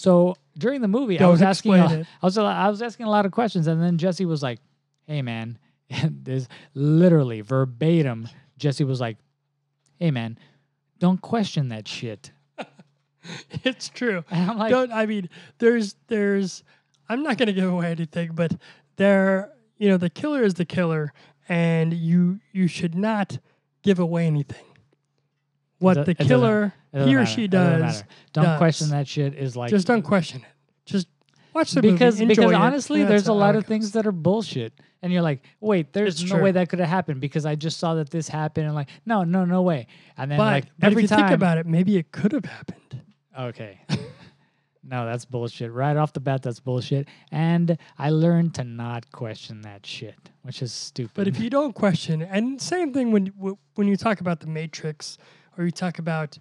So 0.00 0.34
during 0.56 0.80
the 0.80 0.88
movie, 0.88 1.16
I 1.16 1.18
Don't 1.18 1.32
was 1.32 1.42
asking, 1.42 1.74
a- 1.74 2.06
I 2.22 2.26
was 2.26 2.38
I 2.38 2.70
was 2.70 2.80
asking 2.80 3.04
a 3.04 3.10
lot 3.10 3.26
of 3.26 3.32
questions, 3.32 3.66
and 3.66 3.82
then 3.82 3.98
Jesse 3.98 4.24
was 4.24 4.42
like, 4.42 4.58
"Hey, 5.06 5.20
man," 5.20 5.58
and 5.90 6.24
there's 6.24 6.48
literally 6.72 7.42
verbatim. 7.42 8.26
Jesse 8.56 8.84
was 8.84 8.98
like, 8.98 9.18
"Hey, 9.98 10.10
man, 10.10 10.38
don't 11.00 11.20
question 11.20 11.68
that 11.68 11.86
shit." 11.86 12.30
it's 13.62 13.90
true. 13.90 14.24
And 14.30 14.50
I'm 14.50 14.56
like, 14.56 14.70
don't 14.70 14.90
I 14.90 15.04
mean 15.04 15.28
there's 15.58 15.96
there's 16.06 16.64
I'm 17.10 17.22
not 17.22 17.36
gonna 17.36 17.52
give 17.52 17.70
away 17.70 17.90
anything, 17.90 18.30
but 18.32 18.56
there 18.96 19.52
you 19.76 19.90
know 19.90 19.98
the 19.98 20.08
killer 20.08 20.42
is 20.42 20.54
the 20.54 20.64
killer, 20.64 21.12
and 21.46 21.92
you 21.92 22.40
you 22.52 22.68
should 22.68 22.94
not 22.94 23.38
give 23.82 23.98
away 23.98 24.26
anything. 24.26 24.64
What 25.80 26.06
the 26.06 26.14
killer 26.14 26.72
"It 26.92 27.06
he 27.06 27.14
or 27.14 27.20
matter. 27.20 27.30
she 27.30 27.48
does. 27.48 28.04
Don't 28.32 28.44
does. 28.44 28.58
question 28.58 28.90
that 28.90 29.08
shit. 29.08 29.34
Is 29.34 29.56
like 29.56 29.70
just 29.70 29.86
don't 29.86 30.02
question 30.02 30.42
it. 30.42 30.46
Just 30.86 31.08
watch 31.54 31.72
the 31.72 31.82
because 31.82 32.20
movie. 32.20 32.34
because 32.34 32.52
honestly, 32.52 33.00
and 33.00 33.10
there's 33.10 33.26
a 33.28 33.32
lot 33.32 33.56
of 33.56 33.66
things 33.66 33.92
that 33.92 34.06
are 34.06 34.12
bullshit, 34.12 34.72
and 35.02 35.12
you're 35.12 35.22
like, 35.22 35.42
wait, 35.60 35.92
there's 35.92 36.22
It's 36.22 36.30
no 36.30 36.38
way 36.38 36.52
that 36.52 36.68
could 36.68 36.78
have 36.78 36.88
happened 36.88 37.20
because 37.20 37.46
I 37.46 37.54
just 37.54 37.78
saw 37.78 37.94
that 37.94 38.10
this 38.10 38.28
happened, 38.28 38.66
and 38.66 38.74
like, 38.74 38.88
no, 39.06 39.24
no, 39.24 39.44
no 39.44 39.62
way. 39.62 39.86
And 40.16 40.30
then 40.30 40.38
But, 40.38 40.44
like 40.44 40.64
but 40.78 40.86
every 40.92 41.04
if 41.04 41.10
you 41.10 41.16
time, 41.16 41.26
think 41.26 41.34
about 41.34 41.58
it, 41.58 41.66
maybe 41.66 41.96
it 41.96 42.12
could 42.12 42.32
have 42.32 42.44
happened. 42.44 43.02
Okay. 43.38 43.80
no, 44.84 45.06
that's 45.06 45.24
bullshit. 45.24 45.72
Right 45.72 45.96
off 45.96 46.12
the 46.12 46.20
bat, 46.20 46.42
that's 46.42 46.60
bullshit. 46.60 47.08
And 47.30 47.78
I 47.98 48.10
learned 48.10 48.54
to 48.56 48.64
not 48.64 49.10
question 49.12 49.62
that 49.62 49.86
shit, 49.86 50.30
which 50.42 50.60
is 50.62 50.72
stupid. 50.72 51.14
But 51.14 51.28
if 51.28 51.38
you 51.40 51.48
don't 51.48 51.74
question, 51.74 52.22
and 52.22 52.60
same 52.60 52.92
thing 52.92 53.12
when 53.12 53.26
when 53.76 53.88
you 53.88 53.96
talk 53.96 54.20
about 54.20 54.40
the 54.40 54.46
Matrix 54.46 55.16
or 55.60 55.66
you 55.66 55.70
talk 55.70 55.98
about 55.98 56.38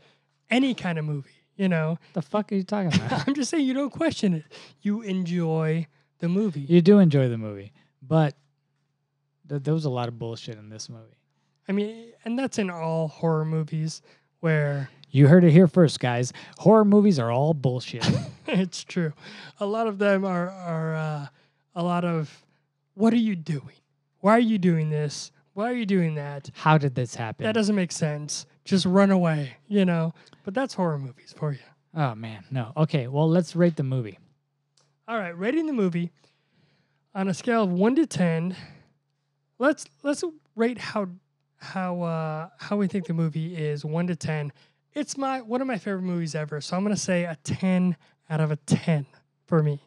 any 0.49 0.73
kind 0.73 0.97
of 0.97 1.05
movie, 1.05 1.29
you 1.57 1.67
know, 1.67 1.99
the 2.13 2.21
fuck 2.21 2.51
are 2.51 2.55
you 2.55 2.63
talking 2.63 2.93
about? 2.93 3.23
I'm 3.27 3.33
just 3.35 3.51
saying 3.51 3.65
you 3.65 3.73
don't 3.73 3.91
question 3.91 4.33
it. 4.33 4.45
You 4.81 5.01
enjoy 5.01 5.87
the 6.19 6.29
movie. 6.29 6.61
you 6.61 6.81
do 6.81 6.99
enjoy 6.99 7.27
the 7.27 7.37
movie, 7.37 7.73
but 8.01 8.35
th- 9.47 9.63
there 9.63 9.73
was 9.73 9.85
a 9.85 9.89
lot 9.89 10.07
of 10.07 10.17
bullshit 10.17 10.57
in 10.57 10.69
this 10.69 10.89
movie. 10.89 11.17
I 11.67 11.71
mean, 11.71 12.13
and 12.25 12.39
that's 12.39 12.57
in 12.57 12.69
all 12.69 13.09
horror 13.09 13.45
movies 13.45 14.01
where 14.39 14.89
You 15.11 15.27
heard 15.27 15.43
it 15.43 15.51
here 15.51 15.67
first, 15.67 15.99
guys. 15.99 16.33
Horror 16.59 16.85
movies 16.85 17.19
are 17.19 17.31
all 17.31 17.53
bullshit. 17.53 18.09
it's 18.47 18.83
true. 18.83 19.13
A 19.59 19.65
lot 19.65 19.85
of 19.87 19.99
them 19.99 20.23
are 20.25 20.49
are 20.49 20.95
uh, 20.95 21.27
a 21.75 21.83
lot 21.83 22.05
of 22.05 22.45
what 22.95 23.13
are 23.13 23.17
you 23.17 23.35
doing? 23.35 23.75
Why 24.21 24.31
are 24.31 24.39
you 24.39 24.57
doing 24.57 24.89
this? 24.89 25.31
Why 25.53 25.69
are 25.69 25.75
you 25.75 25.85
doing 25.85 26.15
that? 26.15 26.49
How 26.53 26.77
did 26.77 26.95
this 26.95 27.15
happen? 27.15 27.45
That 27.45 27.53
doesn't 27.53 27.75
make 27.75 27.91
sense. 27.91 28.45
Just 28.69 28.85
run 28.85 29.09
away, 29.09 29.57
you 29.67 29.83
know? 29.83 30.13
But 30.45 30.53
that's 30.53 30.75
horror 30.75 30.99
movies 30.99 31.33
for 31.35 31.53
you. 31.53 31.59
oh 31.95 32.13
man, 32.13 32.43
no. 32.51 32.71
Okay, 32.77 33.07
well 33.07 33.27
let's 33.27 33.55
rate 33.55 33.75
the 33.75 33.83
movie. 33.83 34.19
All 35.07 35.17
right, 35.17 35.35
rating 35.35 35.65
the 35.65 35.73
movie 35.73 36.11
on 37.15 37.27
a 37.27 37.33
scale 37.33 37.63
of 37.63 37.71
one 37.71 37.95
to 37.95 38.05
ten. 38.05 38.55
Let's 39.57 39.85
let's 40.03 40.23
rate 40.55 40.77
how 40.77 41.07
how 41.57 42.01
uh, 42.03 42.49
how 42.59 42.77
we 42.77 42.87
think 42.87 43.07
the 43.07 43.15
movie 43.15 43.55
is 43.55 43.83
one 43.83 44.05
to 44.05 44.15
ten. 44.15 44.53
It's 44.93 45.17
my 45.17 45.41
one 45.41 45.61
of 45.61 45.67
my 45.67 45.79
favorite 45.79 46.03
movies 46.03 46.35
ever, 46.35 46.61
so 46.61 46.77
I'm 46.77 46.83
gonna 46.83 46.95
say 46.95 47.23
a 47.23 47.39
ten 47.43 47.97
out 48.29 48.39
of 48.39 48.51
a 48.51 48.55
ten 48.55 49.07
for 49.47 49.63
me. 49.63 49.81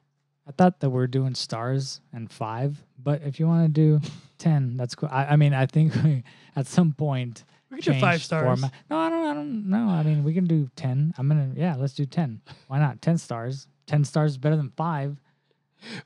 I 0.44 0.50
thought 0.50 0.80
that 0.80 0.90
we're 0.90 1.06
doing 1.06 1.36
stars 1.36 2.00
and 2.12 2.28
five, 2.28 2.82
but 2.98 3.22
if 3.22 3.38
you 3.38 3.46
want 3.46 3.64
to 3.64 3.68
do 3.68 4.00
ten, 4.38 4.76
that's 4.76 4.96
cool. 4.96 5.08
I, 5.12 5.26
I 5.26 5.36
mean, 5.36 5.54
I 5.54 5.66
think 5.66 5.94
we, 6.02 6.24
at 6.56 6.66
some 6.66 6.94
point 6.94 7.44
We 7.72 7.80
could 7.82 7.94
do 7.94 8.00
five 8.00 8.22
stars. 8.22 8.44
format- 8.44 8.72
No, 8.90 8.98
I 8.98 9.08
don't. 9.10 9.26
I 9.26 9.34
don't 9.34 9.70
know. 9.70 9.88
I 9.88 10.02
mean, 10.02 10.22
we 10.24 10.34
can 10.34 10.44
do 10.46 10.68
ten. 10.76 11.14
I'm 11.18 11.26
gonna. 11.28 11.52
Yeah, 11.56 11.74
let's 11.76 11.94
do 11.94 12.04
ten. 12.04 12.40
Why 12.68 12.78
not? 12.78 13.00
Ten 13.02 13.18
stars. 13.18 13.66
Ten 13.86 14.04
stars 14.04 14.32
is 14.32 14.38
better 14.38 14.56
than 14.56 14.70
five. 14.76 15.18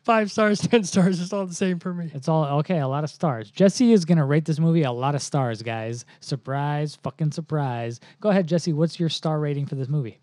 Five 0.05 0.31
stars, 0.31 0.59
ten 0.63 0.85
stars, 0.85 1.21
it's 1.21 1.35
all 1.35 1.45
the 1.45 1.53
same 1.55 1.79
for 1.79 1.93
me. 1.93 2.11
It's 2.15 2.29
all 2.29 2.45
okay. 2.61 2.79
A 2.79 2.89
lot 2.89 3.05
of 3.05 3.11
stars. 3.11 3.51
Jesse 3.51 3.93
is 3.93 4.07
gonna 4.07 4.25
rate 4.25 4.47
this 4.47 4.59
movie 4.59 4.85
a 4.85 4.93
lot 4.93 5.15
of 5.15 5.21
stars, 5.21 5.61
guys. 5.63 6.07
Surprise! 6.21 6.97
Fucking 7.03 7.33
surprise! 7.33 8.01
Go 8.21 8.31
ahead, 8.31 8.47
Jesse. 8.47 8.73
What's 8.73 8.99
your 8.99 9.11
star 9.11 9.39
rating 9.39 9.67
for 9.67 9.75
this 9.75 9.89
movie? 9.89 10.19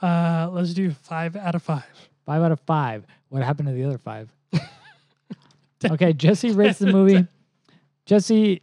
Uh, 0.00 0.48
let's 0.52 0.72
do 0.74 0.90
five 0.92 1.34
out 1.34 1.54
of 1.56 1.62
five. 1.64 1.82
Five 2.26 2.42
out 2.42 2.52
of 2.52 2.60
five. 2.60 3.06
What 3.30 3.42
happened 3.42 3.68
to 3.68 3.74
the 3.74 3.82
other 3.84 3.98
five? 3.98 4.30
okay, 5.90 6.12
Jesse 6.12 6.52
rates 6.52 6.78
the 6.78 6.92
movie. 6.92 7.26
Jesse, 8.06 8.62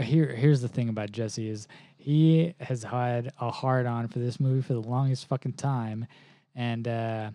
here, 0.00 0.26
here's 0.26 0.60
the 0.60 0.68
thing 0.68 0.88
about 0.88 1.12
Jesse 1.12 1.48
is 1.48 1.68
he 1.96 2.54
has 2.60 2.82
had 2.82 3.32
a 3.40 3.50
hard 3.50 3.86
on 3.86 4.08
for 4.08 4.18
this 4.18 4.40
movie 4.40 4.62
for 4.62 4.72
the 4.74 4.80
longest 4.80 5.26
fucking 5.28 5.54
time, 5.54 6.06
and 6.54 6.88
uh, 6.88 7.30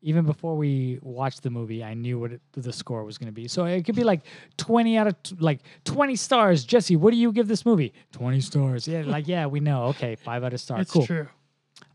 even 0.00 0.24
before 0.24 0.56
we 0.56 0.98
watched 1.02 1.42
the 1.42 1.50
movie, 1.50 1.82
I 1.82 1.94
knew 1.94 2.18
what 2.18 2.32
it, 2.32 2.40
the 2.52 2.72
score 2.72 3.04
was 3.04 3.18
going 3.18 3.26
to 3.26 3.32
be. 3.32 3.48
So 3.48 3.64
it 3.64 3.84
could 3.84 3.96
be 3.96 4.04
like 4.04 4.22
twenty 4.56 4.96
out 4.96 5.06
of 5.08 5.22
t- 5.22 5.36
like 5.38 5.60
twenty 5.84 6.16
stars. 6.16 6.64
Jesse, 6.64 6.96
what 6.96 7.10
do 7.10 7.16
you 7.16 7.32
give 7.32 7.48
this 7.48 7.66
movie? 7.66 7.92
Twenty 8.12 8.40
stars. 8.40 8.86
Yeah, 8.86 9.02
like 9.02 9.28
yeah, 9.28 9.46
we 9.46 9.60
know. 9.60 9.84
Okay, 9.86 10.14
five 10.16 10.44
out 10.44 10.52
of 10.52 10.60
stars. 10.60 10.82
It's 10.82 10.92
cool. 10.92 11.06
true. 11.06 11.28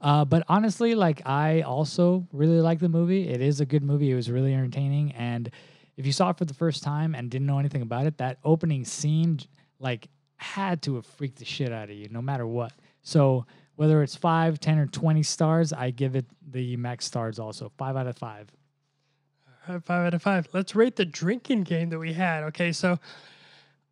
Uh, 0.01 0.25
but 0.25 0.43
honestly, 0.47 0.95
like 0.95 1.21
I 1.25 1.61
also 1.61 2.27
really 2.31 2.61
like 2.61 2.79
the 2.79 2.89
movie. 2.89 3.27
It 3.29 3.41
is 3.41 3.59
a 3.61 3.65
good 3.65 3.83
movie. 3.83 4.11
It 4.11 4.15
was 4.15 4.29
really 4.29 4.53
entertaining, 4.53 5.13
and 5.13 5.49
if 5.97 6.05
you 6.05 6.11
saw 6.11 6.29
it 6.29 6.37
for 6.37 6.45
the 6.45 6.53
first 6.53 6.83
time 6.83 7.15
and 7.15 7.29
didn't 7.29 7.47
know 7.47 7.59
anything 7.59 7.81
about 7.81 8.05
it, 8.05 8.17
that 8.17 8.37
opening 8.43 8.83
scene 8.85 9.39
like 9.83 10.07
had 10.37 10.81
to 10.83 10.95
have 10.95 11.05
freaked 11.05 11.37
the 11.37 11.45
shit 11.45 11.71
out 11.71 11.89
of 11.89 11.95
you, 11.95 12.07
no 12.09 12.21
matter 12.21 12.47
what. 12.47 12.73
So 13.03 13.45
whether 13.75 14.01
it's 14.01 14.15
five, 14.15 14.59
ten, 14.59 14.79
or 14.79 14.87
twenty 14.87 15.23
stars, 15.23 15.73
I 15.73 15.91
give 15.91 16.15
it 16.15 16.25
the 16.49 16.77
max 16.77 17.05
stars. 17.05 17.37
Also, 17.37 17.71
five 17.77 17.95
out 17.95 18.07
of 18.07 18.17
five. 18.17 18.49
Five 19.65 19.89
out 19.89 20.13
of 20.13 20.21
five. 20.21 20.47
Let's 20.53 20.75
rate 20.75 20.95
the 20.95 21.05
drinking 21.05 21.63
game 21.63 21.89
that 21.89 21.99
we 21.99 22.13
had. 22.13 22.43
Okay, 22.45 22.71
so 22.71 22.99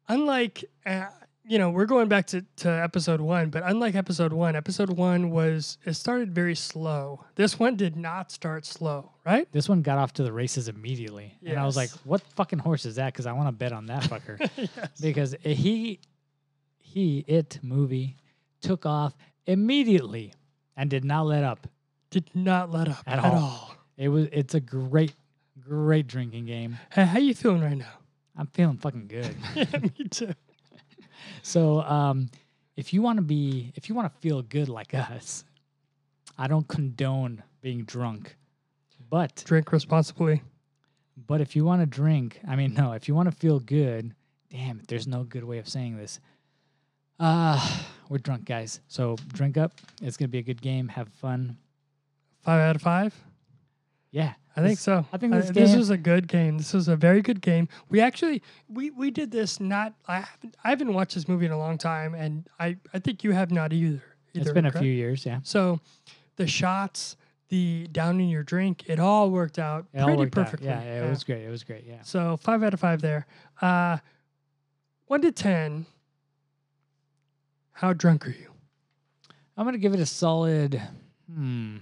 unlike 0.08 0.66
uh, 0.86 1.08
you 1.46 1.58
know 1.58 1.70
we're 1.72 1.86
going 1.86 2.08
back 2.08 2.28
to, 2.28 2.46
to 2.58 2.70
episode 2.70 3.20
one, 3.22 3.50
but 3.50 3.64
unlike 3.66 3.96
episode 3.96 4.32
one, 4.34 4.56
episode 4.56 4.90
one 4.92 5.32
was 5.32 5.78
it 5.86 5.94
started 5.94 6.34
very 6.34 6.56
slow. 6.56 7.24
This 7.36 7.58
one 7.60 7.76
did 7.76 7.96
not 7.96 8.32
start 8.32 8.66
slow, 8.66 9.12
right? 9.26 9.48
This 9.52 9.68
one 9.68 9.82
got 9.82 9.98
off 9.98 10.14
to 10.14 10.24
the 10.24 10.32
races 10.32 10.68
immediately, 10.68 11.38
and 11.46 11.60
I 11.60 11.66
was 11.66 11.76
like, 11.76 11.90
"What 12.06 12.22
fucking 12.36 12.60
horse 12.60 12.86
is 12.86 12.96
that?" 12.96 13.14
Because 13.14 13.26
I 13.26 13.32
want 13.34 13.48
to 13.48 13.52
bet 13.52 13.72
on 13.74 13.88
that 13.88 14.04
fucker. 14.04 14.40
yes. 14.58 14.90
because 15.02 15.36
he 15.42 16.00
he 16.80 17.24
it 17.28 17.60
movie 17.64 18.18
took 18.62 18.86
off 18.86 19.16
immediately 19.48 20.34
and 20.78 20.90
did 20.90 21.04
not 21.06 21.26
let 21.26 21.44
up 21.44 21.68
Did 22.10 22.30
not 22.36 22.72
let 22.72 22.88
up 22.90 23.04
At 23.08 23.20
at, 23.20 23.26
all. 23.26 23.34
all. 23.36 23.76
it 23.98 24.10
was 24.10 24.28
it's 24.32 24.54
a 24.54 24.60
great 24.60 25.14
great 25.60 26.06
drinking 26.08 26.46
game 26.46 26.78
Hey, 26.92 27.06
how 27.06 27.18
you 27.20 27.34
feeling 27.34 27.62
right 27.62 27.78
now? 27.78 27.94
i'm 28.38 28.48
feeling 28.48 28.78
fucking 28.78 29.08
good 29.08 29.36
yeah, 29.56 29.66
me 29.98 30.08
too. 30.10 30.34
So 31.42 31.82
um 31.82 32.30
if 32.78 32.94
you 32.94 33.02
want 33.02 33.18
to 33.18 33.22
be 33.22 33.72
if 33.76 33.90
you 33.90 33.96
want 33.96 34.12
to 34.12 34.20
feel 34.20 34.42
good 34.42 34.70
like 34.70 34.94
us 34.94 35.44
i 36.38 36.48
don't 36.48 36.68
condone 36.68 37.42
being 37.62 37.84
drunk 37.84 38.36
but 39.10 39.44
Drink 39.46 39.72
responsibly. 39.72 40.42
but 41.28 41.42
if 41.42 41.56
you 41.56 41.66
want 41.66 41.82
to 41.82 41.86
drink 41.86 42.40
i 42.48 42.56
mean 42.56 42.74
no 42.74 42.94
if 42.94 43.08
you 43.08 43.16
want 43.16 43.30
to 43.30 43.36
feel 43.36 43.60
good 43.60 44.14
damn 44.50 44.82
there's 44.88 45.08
no 45.08 45.24
good 45.24 45.44
way 45.44 45.58
of 45.60 45.68
saying 45.68 45.98
this. 45.98 46.20
Uh 47.20 47.60
we're 48.10 48.18
drunk 48.18 48.44
guys. 48.46 48.82
So 48.88 49.16
drink 49.32 49.56
up. 49.58 49.72
It's 50.02 50.18
gonna 50.18 50.28
be 50.28 50.40
a 50.40 50.44
good 50.44 50.62
game. 50.62 50.90
Have 50.90 51.08
fun. 51.08 51.56
Five 52.42 52.60
out 52.60 52.76
of 52.76 52.82
five. 52.82 53.14
yeah 54.12 54.34
I 54.56 54.62
think 54.62 54.80
so. 54.80 55.06
I 55.14 55.18
think 55.18 55.32
this 55.34 55.50
this 55.52 55.76
was 55.76 55.90
a 55.90 55.98
good 55.98 56.28
game. 56.28 56.58
This 56.58 56.74
was 56.74 56.88
a 56.90 56.96
very 56.98 57.22
good 57.22 57.42
game. 57.42 57.70
We 57.90 58.02
actually 58.02 58.42
we 58.68 58.90
we 58.92 59.10
did 59.12 59.32
this 59.32 59.60
not 59.60 59.94
I 60.08 60.20
haven't 60.22 60.56
I 60.64 60.70
haven't 60.70 60.94
watched 60.94 61.16
this 61.16 61.28
movie 61.28 61.46
in 61.46 61.52
a 61.54 61.58
long 61.58 61.78
time, 61.78 62.14
and 62.14 62.48
I 62.60 62.78
I 62.94 63.00
think 63.00 63.24
you 63.24 63.32
have 63.32 63.50
not 63.52 63.72
either. 63.74 64.02
It's 64.34 64.52
been 64.52 64.66
a 64.66 64.72
few 64.72 64.92
years 64.92 65.26
yeah 65.26 65.40
So, 65.44 65.80
the 66.38 66.48
shots, 66.48 67.18
the 67.50 67.88
downing 67.92 68.30
your 68.30 68.44
drink, 68.44 68.84
it 68.88 69.00
all 69.00 69.30
worked 69.30 69.60
out 69.60 69.88
it 69.94 70.04
pretty 70.04 70.18
worked 70.18 70.38
out. 70.38 70.46
perfectly. 70.46 70.68
yeah, 70.68 71.06
it 71.06 71.10
was 71.10 71.24
great 71.24 71.44
it 71.44 71.50
was 71.50 71.64
great 71.64 71.86
yeah 71.86 72.02
So 72.04 72.38
five 72.38 72.62
out 72.64 72.74
of 72.74 72.80
five 72.80 73.02
there. 73.02 73.26
Uh, 73.62 73.98
one 75.08 75.22
to 75.22 75.32
ten. 75.32 75.86
How 77.74 77.94
drunk 77.94 78.28
are 78.28 78.32
you? 78.32 78.48
i'm 79.58 79.66
gonna 79.66 79.78
give 79.78 79.94
it 79.94 80.00
a 80.00 80.06
solid 80.06 80.82
hmm 81.34 81.78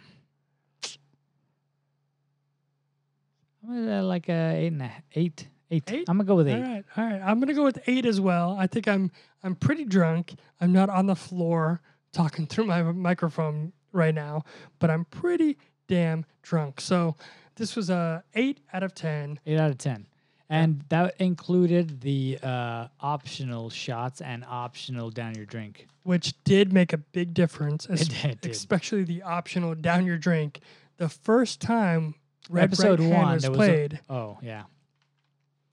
i'm 3.69 3.87
uh, 3.89 4.03
like 4.03 4.29
a 4.29 4.53
eight 4.55 4.67
and 4.67 4.81
a 4.81 4.91
eight 5.13 5.47
eight 5.71 5.83
Eight? 5.91 6.05
i'm 6.09 6.17
gonna 6.17 6.25
go 6.27 6.35
with 6.35 6.47
eight 6.47 6.55
All 6.55 6.61
right, 6.61 6.83
all 6.97 7.03
right. 7.05 7.21
I'm 7.23 7.39
gonna 7.39 7.53
go 7.53 7.63
with 7.63 7.79
eight 7.87 8.05
as 8.05 8.19
well. 8.19 8.55
I 8.59 8.67
think 8.67 8.87
I'm 8.87 9.11
I'm 9.43 9.55
pretty 9.55 9.85
drunk. 9.85 10.33
I'm 10.59 10.73
not 10.73 10.89
on 10.89 11.05
the 11.05 11.15
floor 11.15 11.81
talking 12.11 12.47
through 12.47 12.65
my 12.65 12.81
microphone 13.09 13.71
right 13.91 14.13
now, 14.15 14.43
but 14.79 14.89
I'm 14.89 15.05
pretty 15.05 15.57
damn 15.87 16.25
drunk. 16.41 16.81
So 16.81 17.15
this 17.55 17.75
was 17.75 17.89
a 17.89 18.23
eight 18.33 18.59
out 18.73 18.83
of 18.83 18.93
ten. 18.95 19.39
Eight 19.45 19.59
out 19.59 19.69
of 19.71 19.77
ten. 19.77 20.07
And 20.51 20.83
that 20.89 21.13
included 21.19 22.01
the 22.01 22.39
uh, 22.41 22.87
optional 22.99 23.69
shots 23.69 24.19
and 24.19 24.43
optional 24.49 25.11
down 25.11 25.35
your 25.35 25.45
drink. 25.45 25.85
which 26.01 26.33
did 26.43 26.73
make 26.73 26.91
a 26.91 26.97
big 26.97 27.35
difference, 27.35 27.87
es- 27.87 28.09
it 28.23 28.41
did. 28.41 28.49
especially 28.51 29.03
the 29.03 29.21
optional 29.21 29.75
down 29.75 30.07
your 30.07 30.17
drink. 30.17 30.61
The 30.97 31.07
first 31.07 31.61
time 31.61 32.15
Episode 32.55 32.99
one, 32.99 33.33
was 33.33 33.41
there 33.43 33.51
was 33.51 33.59
a- 33.59 33.63
played, 33.63 33.99
Oh 34.09 34.37
yeah. 34.41 34.63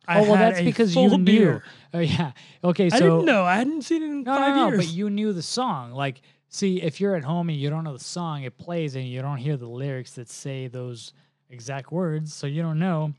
I 0.09 0.21
oh 0.21 0.23
well, 0.23 0.35
that's 0.35 0.61
because 0.61 0.95
you 0.95 1.09
full 1.09 1.19
knew. 1.19 1.25
beer. 1.25 1.65
Oh 1.93 1.99
yeah. 1.99 2.33
Okay, 2.63 2.91
so 2.91 2.97
I 2.97 3.01
didn't 3.01 3.25
know. 3.25 3.45
I 3.45 3.57
hadn't 3.57 3.83
seen 3.83 4.03
it 4.03 4.07
in 4.07 4.23
no, 4.23 4.37
five 4.37 4.55
no, 4.55 4.69
years. 4.69 4.79
but 4.79 4.95
you 4.95 5.11
knew 5.11 5.33
the 5.33 5.43
song. 5.43 5.93
Like, 5.93 6.23
see, 6.49 6.81
if 6.81 7.01
you're 7.01 7.17
at 7.17 7.25
home 7.25 7.49
and 7.49 7.59
you 7.59 7.71
don't 7.71 7.83
know 7.83 7.93
the 7.93 8.05
song, 8.05 8.45
it 8.45 8.57
plays 8.57 8.95
and 8.95 9.05
you 9.05 9.21
don't 9.21 9.39
hear 9.39 9.57
the 9.57 9.67
lyrics 9.69 10.13
that 10.13 10.29
say 10.29 10.69
those 10.69 11.13
exact 11.51 11.91
words, 11.91 12.33
so 12.33 12.47
you 12.47 12.63
don't 12.63 12.79
know. 12.79 13.15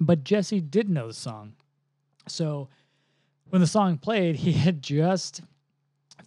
But 0.00 0.24
Jesse 0.24 0.60
did 0.60 0.88
know 0.90 1.06
the 1.06 1.14
song, 1.14 1.52
so 2.26 2.68
when 3.50 3.60
the 3.60 3.66
song 3.68 3.96
played, 3.98 4.36
he 4.44 4.52
had 4.52 4.82
just 4.82 5.42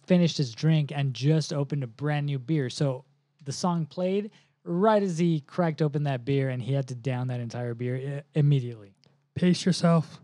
finished 0.06 0.38
his 0.38 0.54
drink 0.54 0.90
and 0.94 1.12
just 1.12 1.52
opened 1.52 1.82
a 1.82 1.86
brand 1.88 2.26
new 2.26 2.38
beer. 2.38 2.70
So 2.70 3.04
the 3.44 3.52
song 3.52 3.84
played 3.84 4.30
right 4.66 5.02
as 5.02 5.16
he 5.18 5.40
cracked 5.40 5.80
open 5.80 6.02
that 6.04 6.24
beer, 6.24 6.48
and 6.50 6.60
he 6.62 6.72
had 6.74 6.88
to 6.88 6.94
down 6.94 7.28
that 7.28 7.40
entire 7.40 7.72
beer 7.74 7.96
i- 8.34 8.38
immediately. 8.38 8.92
Pace 9.34 9.64
yourself. 9.64 10.20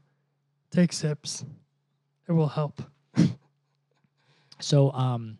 Take 0.70 0.92
sips. 0.92 1.44
It 2.28 2.32
will 2.32 2.48
help. 2.48 2.82
So, 4.60 4.92
um, 4.92 5.38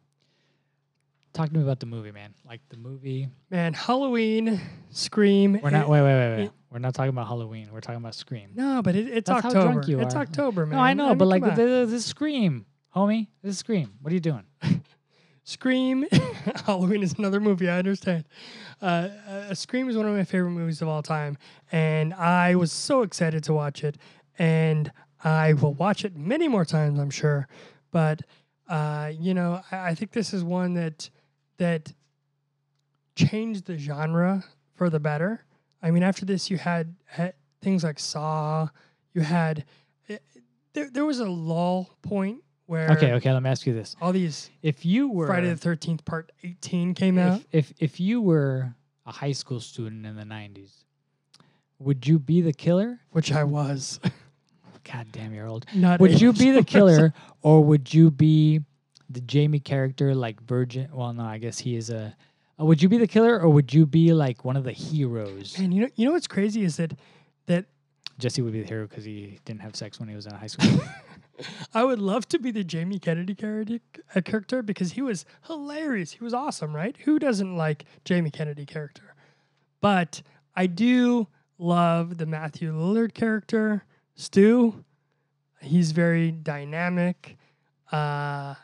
talk 1.33 1.49
to 1.49 1.55
me 1.57 1.63
about 1.63 1.79
the 1.79 1.87
movie, 1.87 2.11
man. 2.11 2.35
Like 2.45 2.61
the 2.71 2.77
movie. 2.77 3.29
Man, 3.51 3.73
Halloween, 3.73 4.61
Scream. 4.91 5.61
We're 5.63 5.71
not. 5.71 5.85
it- 5.85 5.89
Wait, 5.89 6.01
wait, 6.03 6.15
wait, 6.15 6.37
wait. 6.37 6.45
it- 6.47 6.53
We're 6.73 6.81
not 6.81 6.95
talking 6.95 7.11
about 7.11 7.29
Halloween. 7.29 7.69
We're 7.73 7.81
talking 7.81 8.01
about 8.01 8.17
Scream. 8.17 8.51
no, 8.55 8.83
but 8.83 8.97
it, 8.97 9.07
it's 9.09 9.29
That's 9.31 9.43
how 9.43 9.49
October. 9.51 9.73
drunk 9.75 9.89
you 9.89 10.01
it's 10.01 10.15
are. 10.17 10.23
October, 10.23 10.67
man. 10.67 10.77
No, 10.77 10.83
I 10.83 10.95
know, 10.95 11.09
mean, 11.11 11.19
but 11.19 11.29
like 11.29 11.45
this 11.55 11.93
is 11.93 12.05
Scream, 12.05 12.67
homie. 12.97 13.29
This 13.43 13.53
is 13.53 13.59
Scream. 13.59 13.93
What 14.01 14.11
are 14.11 14.15
you 14.15 14.21
doing? 14.21 14.43
Scream, 15.45 16.07
Halloween 16.67 17.03
is 17.03 17.15
another 17.19 17.41
movie. 17.41 17.69
I 17.69 17.79
understand. 17.79 18.25
Uh, 18.81 19.09
uh, 19.29 19.55
Scream 19.55 19.89
is 19.89 19.97
one 19.97 20.07
of 20.07 20.15
my 20.15 20.25
favorite 20.25 20.51
movies 20.51 20.83
of 20.83 20.89
all 20.89 21.03
time, 21.03 21.37
and 21.73 22.15
I 22.15 22.55
was 22.55 22.71
so 22.71 23.03
excited 23.03 23.43
to 23.45 23.53
watch 23.53 23.83
it. 23.83 23.99
And 24.39 24.93
I 25.25 25.55
will 25.55 25.75
watch 25.75 26.05
it 26.05 26.17
many 26.17 26.49
more 26.49 26.65
times, 26.65 26.99
I'm 26.99 27.11
sure. 27.11 27.49
But 27.91 28.23
uh, 28.69 29.13
you 29.19 29.35
know, 29.35 29.61
I, 29.71 29.91
I 29.91 29.95
think 29.95 30.13
this 30.13 30.33
is 30.33 30.45
one 30.45 30.75
that 30.75 31.11
that 31.59 31.93
changed 33.17 33.67
the 33.67 33.77
genre 33.77 34.45
for 34.75 34.91
the 34.91 35.01
better. 35.01 35.45
I 35.83 35.91
mean, 35.91 36.03
after 36.03 36.25
this, 36.25 36.51
you 36.51 36.57
had, 36.57 36.95
had 37.05 37.35
things 37.61 37.85
like 37.85 37.99
Saw. 37.99 38.69
You 39.13 39.23
had 39.23 39.65
eh, 40.09 40.19
there, 40.73 40.89
there 40.91 41.05
was 41.05 41.19
a 41.19 41.29
lull 41.29 41.91
point 42.03 42.43
where 42.73 42.91
Okay, 42.93 43.13
okay. 43.13 43.31
Let 43.33 43.43
me 43.43 43.51
ask 43.51 43.67
you 43.67 43.75
this: 43.75 43.95
all 44.01 44.13
these 44.13 44.51
If 44.63 44.87
you 44.87 45.09
were 45.09 45.27
Friday 45.27 45.51
the 45.51 45.57
Thirteenth 45.57 46.05
Part 46.07 46.33
Eighteen 46.43 46.95
came 46.95 47.19
out. 47.19 47.43
if, 47.53 47.71
if 47.71 47.75
if 47.79 48.01
you 48.01 48.23
were 48.23 48.75
a 49.05 49.13
high 49.13 49.33
school 49.33 49.61
student 49.61 50.07
in 50.07 50.17
the 50.17 50.25
'90s, 50.25 50.85
would 51.79 52.07
you 52.07 52.19
be 52.19 52.41
the 52.41 52.53
killer? 52.55 53.01
which 53.11 53.31
I 53.31 53.45
was. 53.45 54.01
God 54.91 55.07
damn, 55.13 55.33
you're 55.33 55.47
old. 55.47 55.67
Not 55.75 56.01
Would 56.01 56.21
you 56.21 56.33
be 56.33 56.51
the 56.51 56.65
killer, 56.75 57.13
or 57.43 57.63
would 57.63 57.93
you 57.95 58.11
be 58.11 58.63
the 59.09 59.21
Jamie 59.21 59.61
character, 59.61 60.13
like 60.15 60.41
Virgin? 60.41 60.89
Well, 60.93 61.13
no, 61.13 61.23
I 61.25 61.39
guess 61.39 61.59
he 61.59 61.77
is 61.77 61.91
a. 61.91 62.17
Uh, 62.59 62.65
would 62.65 62.83
you 62.83 62.89
be 62.89 62.99
the 62.99 63.07
killer, 63.07 63.39
or 63.39 63.51
would 63.51 63.73
you 63.73 63.87
be 63.87 64.13
like 64.13 64.45
one 64.45 64.57
of 64.57 64.65
the 64.65 64.73
heroes? 64.73 65.59
And 65.59 65.73
you 65.75 65.83
know, 65.83 65.89
you 65.95 66.07
know 66.07 66.13
what's 66.13 66.27
crazy 66.27 66.65
is 66.65 66.79
that 66.79 66.95
that 67.47 67.67
Jesse 68.19 68.43
would 68.43 68.53
be 68.53 68.63
the 68.63 68.67
hero 68.67 68.87
because 68.89 69.05
he 69.05 69.39
didn't 69.45 69.61
have 69.61 69.77
sex 69.77 70.01
when 70.01 70.09
he 70.09 70.17
was 70.17 70.27
in 70.27 70.35
high 70.35 70.47
school. 70.47 70.81
I 71.75 71.85
would 71.85 71.99
love 71.99 72.29
to 72.29 72.39
be 72.39 72.51
the 72.51 72.65
Jamie 72.65 72.99
Kennedy 72.99 73.35
character, 73.35 74.59
uh, 74.59 74.63
because 74.63 74.93
he 74.93 75.03
was 75.03 75.25
hilarious. 75.47 76.13
He 76.13 76.25
was 76.25 76.35
awesome, 76.35 76.75
right? 76.75 76.97
Who 77.05 77.19
doesn't 77.19 77.57
like 77.57 77.85
Jamie 78.05 78.31
Kennedy 78.31 78.67
character? 78.67 79.15
But 79.81 80.23
I 80.55 80.67
do 80.67 81.29
love 81.59 82.19
the 82.19 82.27
Matthew 82.27 82.73
Lillard 82.73 83.15
character, 83.15 83.85
Stu. 84.15 84.85
He's 85.61 85.93
very 85.93 86.31
dynamic. 86.31 87.37
Uh, 87.91 88.55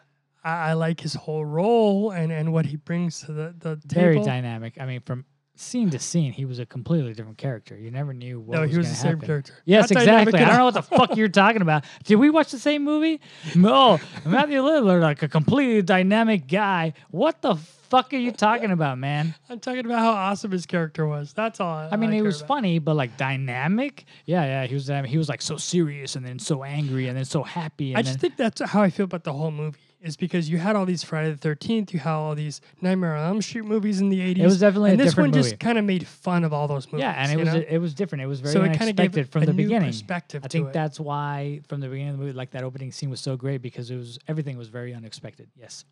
I, 0.44 0.70
I 0.70 0.72
like 0.72 1.00
his 1.00 1.14
whole 1.14 1.44
role 1.44 2.10
and, 2.10 2.32
and 2.32 2.52
what 2.52 2.66
he 2.66 2.76
brings 2.76 3.20
to 3.22 3.32
the, 3.32 3.54
the 3.58 3.76
table. 3.88 4.02
Very 4.02 4.22
dynamic. 4.22 4.78
I 4.80 4.86
mean, 4.86 5.00
from 5.00 5.24
scene 5.58 5.90
to 5.90 5.98
scene, 5.98 6.32
he 6.32 6.44
was 6.44 6.58
a 6.58 6.66
completely 6.66 7.12
different 7.12 7.38
character. 7.38 7.76
You 7.76 7.90
never 7.90 8.12
knew 8.12 8.40
what 8.40 8.54
no, 8.54 8.60
was 8.62 8.70
he 8.70 8.78
was 8.78 8.88
the 8.88 8.94
same 8.94 9.20
character. 9.20 9.54
Yes, 9.64 9.90
Not 9.90 10.02
exactly. 10.02 10.40
I 10.40 10.46
don't 10.46 10.58
know 10.58 10.64
what 10.66 10.74
the 10.74 10.82
fuck 10.82 11.16
you're 11.16 11.28
talking 11.28 11.62
about. 11.62 11.84
Did 12.04 12.16
we 12.16 12.30
watch 12.30 12.50
the 12.50 12.58
same 12.58 12.84
movie? 12.84 13.20
No, 13.54 13.98
Matthew 14.24 14.62
Lillard, 14.62 15.02
like 15.02 15.22
a 15.22 15.28
completely 15.28 15.82
dynamic 15.82 16.46
guy. 16.46 16.94
What 17.10 17.42
the 17.42 17.56
fuck 17.56 18.12
are 18.12 18.18
you 18.18 18.32
talking 18.32 18.70
about, 18.70 18.98
man? 18.98 19.34
I'm 19.48 19.60
talking 19.60 19.84
about 19.84 19.98
how 19.98 20.12
awesome 20.12 20.52
his 20.52 20.66
character 20.66 21.06
was. 21.06 21.32
That's 21.32 21.60
all. 21.60 21.88
I 21.90 21.96
mean, 21.96 22.10
it 22.10 22.16
care 22.16 22.24
was 22.24 22.38
about. 22.38 22.48
funny, 22.48 22.78
but 22.78 22.94
like 22.94 23.16
dynamic. 23.16 24.04
Yeah, 24.26 24.44
yeah. 24.44 24.66
He 24.66 24.74
was. 24.74 24.88
He 25.06 25.18
was 25.18 25.28
like 25.28 25.42
so 25.42 25.56
serious, 25.56 26.16
and 26.16 26.24
then 26.24 26.38
so 26.38 26.62
angry, 26.62 27.08
and 27.08 27.16
then 27.16 27.24
so 27.24 27.42
happy. 27.42 27.90
And 27.92 27.98
I 27.98 28.02
just 28.02 28.20
then, 28.20 28.30
think 28.30 28.36
that's 28.36 28.70
how 28.70 28.82
I 28.82 28.90
feel 28.90 29.04
about 29.04 29.24
the 29.24 29.32
whole 29.32 29.50
movie. 29.50 29.78
Is 30.00 30.16
because 30.16 30.48
you 30.48 30.58
had 30.58 30.76
all 30.76 30.86
these 30.86 31.02
Friday 31.02 31.32
the 31.32 31.36
Thirteenth, 31.36 31.92
you 31.92 31.98
had 31.98 32.12
all 32.12 32.36
these 32.36 32.60
Nightmare 32.80 33.16
on 33.16 33.26
Elm 33.30 33.42
Street 33.42 33.64
movies 33.64 34.00
in 34.00 34.10
the 34.10 34.20
eighties. 34.20 34.44
it 34.44 34.46
was 34.46 34.60
definitely 34.60 34.92
and 34.92 35.00
a 35.00 35.04
this 35.04 35.16
one 35.16 35.30
movie. 35.32 35.42
just 35.42 35.58
kind 35.58 35.76
of 35.76 35.84
made 35.84 36.06
fun 36.06 36.44
of 36.44 36.52
all 36.52 36.68
those 36.68 36.86
movies. 36.86 37.00
yeah, 37.02 37.14
and 37.16 37.32
it 37.32 37.36
was 37.36 37.52
know? 37.52 37.64
it 37.68 37.78
was 37.78 37.94
different. 37.94 38.22
It 38.22 38.26
was 38.26 38.38
very 38.38 38.52
so 38.52 38.62
it 38.62 38.78
kind 38.78 38.88
of 38.90 38.94
gave 38.94 39.12
unexpected 39.12 39.32
from 39.32 39.42
a 39.42 39.46
the 39.46 39.52
beginning. 39.54 39.88
perspective. 39.88 40.44
I 40.44 40.48
think 40.48 40.68
it. 40.68 40.72
that's 40.72 41.00
why 41.00 41.62
from 41.68 41.80
the 41.80 41.88
beginning 41.88 42.10
of 42.10 42.18
the 42.18 42.24
movie, 42.26 42.32
like 42.36 42.52
that 42.52 42.62
opening 42.62 42.92
scene 42.92 43.10
was 43.10 43.20
so 43.20 43.36
great 43.36 43.60
because 43.60 43.90
it 43.90 43.96
was 43.96 44.20
everything 44.28 44.56
was 44.56 44.68
very 44.68 44.94
unexpected. 44.94 45.48
Yes. 45.56 45.84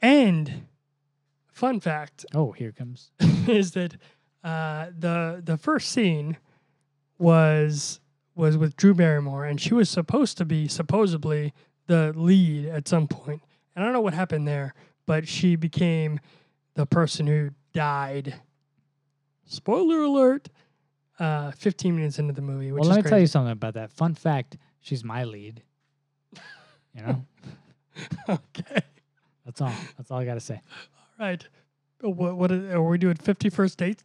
And 0.00 0.66
fun 1.52 1.80
fact 1.80 2.24
Oh, 2.34 2.52
here 2.52 2.70
it 2.70 2.76
comes. 2.76 3.10
is 3.46 3.72
that 3.72 3.96
uh, 4.42 4.86
the 4.98 5.42
the 5.44 5.58
first 5.58 5.90
scene 5.90 6.38
was 7.18 8.00
was 8.34 8.56
with 8.56 8.76
Drew 8.76 8.94
Barrymore, 8.94 9.44
and 9.44 9.60
she 9.60 9.74
was 9.74 9.90
supposed 9.90 10.38
to 10.38 10.44
be 10.46 10.68
supposedly 10.68 11.52
the 11.90 12.12
lead 12.16 12.66
at 12.66 12.86
some 12.86 13.08
point. 13.08 13.42
And 13.74 13.82
I 13.82 13.86
don't 13.86 13.92
know 13.92 14.00
what 14.00 14.14
happened 14.14 14.46
there, 14.46 14.74
but 15.06 15.26
she 15.26 15.56
became 15.56 16.20
the 16.74 16.86
person 16.86 17.26
who 17.26 17.50
died. 17.72 18.36
Spoiler 19.44 20.02
alert! 20.02 20.48
Uh, 21.18 21.50
15 21.50 21.96
minutes 21.96 22.18
into 22.18 22.32
the 22.32 22.40
movie, 22.40 22.70
which 22.72 22.80
well, 22.80 22.88
let 22.88 22.96
me 22.96 23.02
crazy. 23.02 23.10
tell 23.10 23.20
you 23.20 23.26
something 23.26 23.52
about 23.52 23.74
that. 23.74 23.90
Fun 23.90 24.14
fact: 24.14 24.56
she's 24.80 25.04
my 25.04 25.24
lead. 25.24 25.62
You 26.92 27.02
know, 27.02 27.24
okay, 28.28 28.82
that's 29.46 29.60
all. 29.60 29.72
That's 29.96 30.10
all 30.10 30.18
I 30.18 30.24
gotta 30.24 30.40
say. 30.40 30.60
All 31.20 31.26
right. 31.26 31.46
What 32.00 32.36
what 32.36 32.50
are 32.50 32.82
we 32.82 32.98
doing? 32.98 33.14
50 33.14 33.48
First 33.48 33.78
dates 33.78 34.02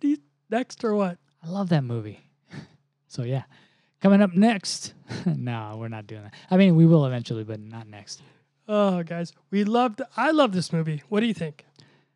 next 0.51 0.83
or 0.83 0.93
what? 0.93 1.17
I 1.43 1.49
love 1.49 1.69
that 1.69 1.83
movie. 1.83 2.19
So 3.07 3.23
yeah, 3.23 3.43
coming 4.01 4.21
up 4.21 4.33
next. 4.33 4.93
no, 5.25 5.75
we're 5.77 5.87
not 5.87 6.07
doing 6.07 6.23
that. 6.23 6.33
I 6.49 6.57
mean, 6.57 6.75
we 6.75 6.85
will 6.85 7.05
eventually, 7.05 7.43
but 7.43 7.59
not 7.59 7.87
next. 7.87 8.21
Oh, 8.67 9.03
guys, 9.03 9.33
we 9.51 9.63
loved. 9.63 10.01
I 10.17 10.31
love 10.31 10.51
this 10.51 10.73
movie. 10.73 11.03
What 11.09 11.19
do 11.19 11.27
you 11.27 11.33
think? 11.33 11.65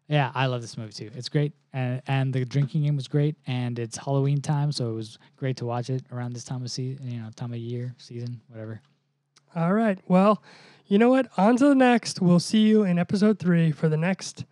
Yeah, 0.07 0.31
I 0.33 0.47
love 0.47 0.61
this 0.61 0.75
movie 0.75 0.91
too. 0.91 1.11
It's 1.15 1.29
great, 1.29 1.53
and 1.71 2.01
and 2.07 2.33
the 2.33 2.43
drinking 2.43 2.83
game 2.83 2.95
was 2.95 3.07
great, 3.07 3.35
and 3.45 3.77
it's 3.77 3.95
Halloween 3.95 4.41
time, 4.41 4.71
so 4.71 4.89
it 4.89 4.93
was 4.93 5.19
great 5.37 5.57
to 5.57 5.65
watch 5.65 5.91
it 5.91 6.03
around 6.11 6.33
this 6.33 6.43
time 6.43 6.63
of 6.63 6.71
season, 6.71 7.07
you 7.07 7.19
know, 7.19 7.29
time 7.35 7.53
of 7.53 7.59
year, 7.59 7.93
season, 7.99 8.41
whatever. 8.47 8.81
All 9.55 9.73
right. 9.73 9.99
Well, 10.07 10.41
you 10.87 10.97
know 10.97 11.09
what? 11.09 11.27
On 11.37 11.55
to 11.57 11.65
the 11.65 11.75
next. 11.75 12.21
We'll 12.21 12.39
see 12.39 12.61
you 12.67 12.83
in 12.83 12.97
episode 12.97 13.37
three 13.37 13.71
for 13.71 13.87
the 13.87 13.97
next 13.97 14.45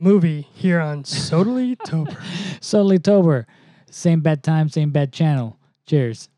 movie 0.00 0.48
here 0.52 0.80
on 0.80 1.02
Sodally 1.04 1.76
Tober. 1.84 2.16
So, 2.60 2.96
Tober, 2.98 3.46
same 3.90 4.20
bad 4.20 4.42
time, 4.42 4.68
same 4.68 4.90
bad 4.90 5.12
channel. 5.12 5.58
Cheers. 5.88 6.28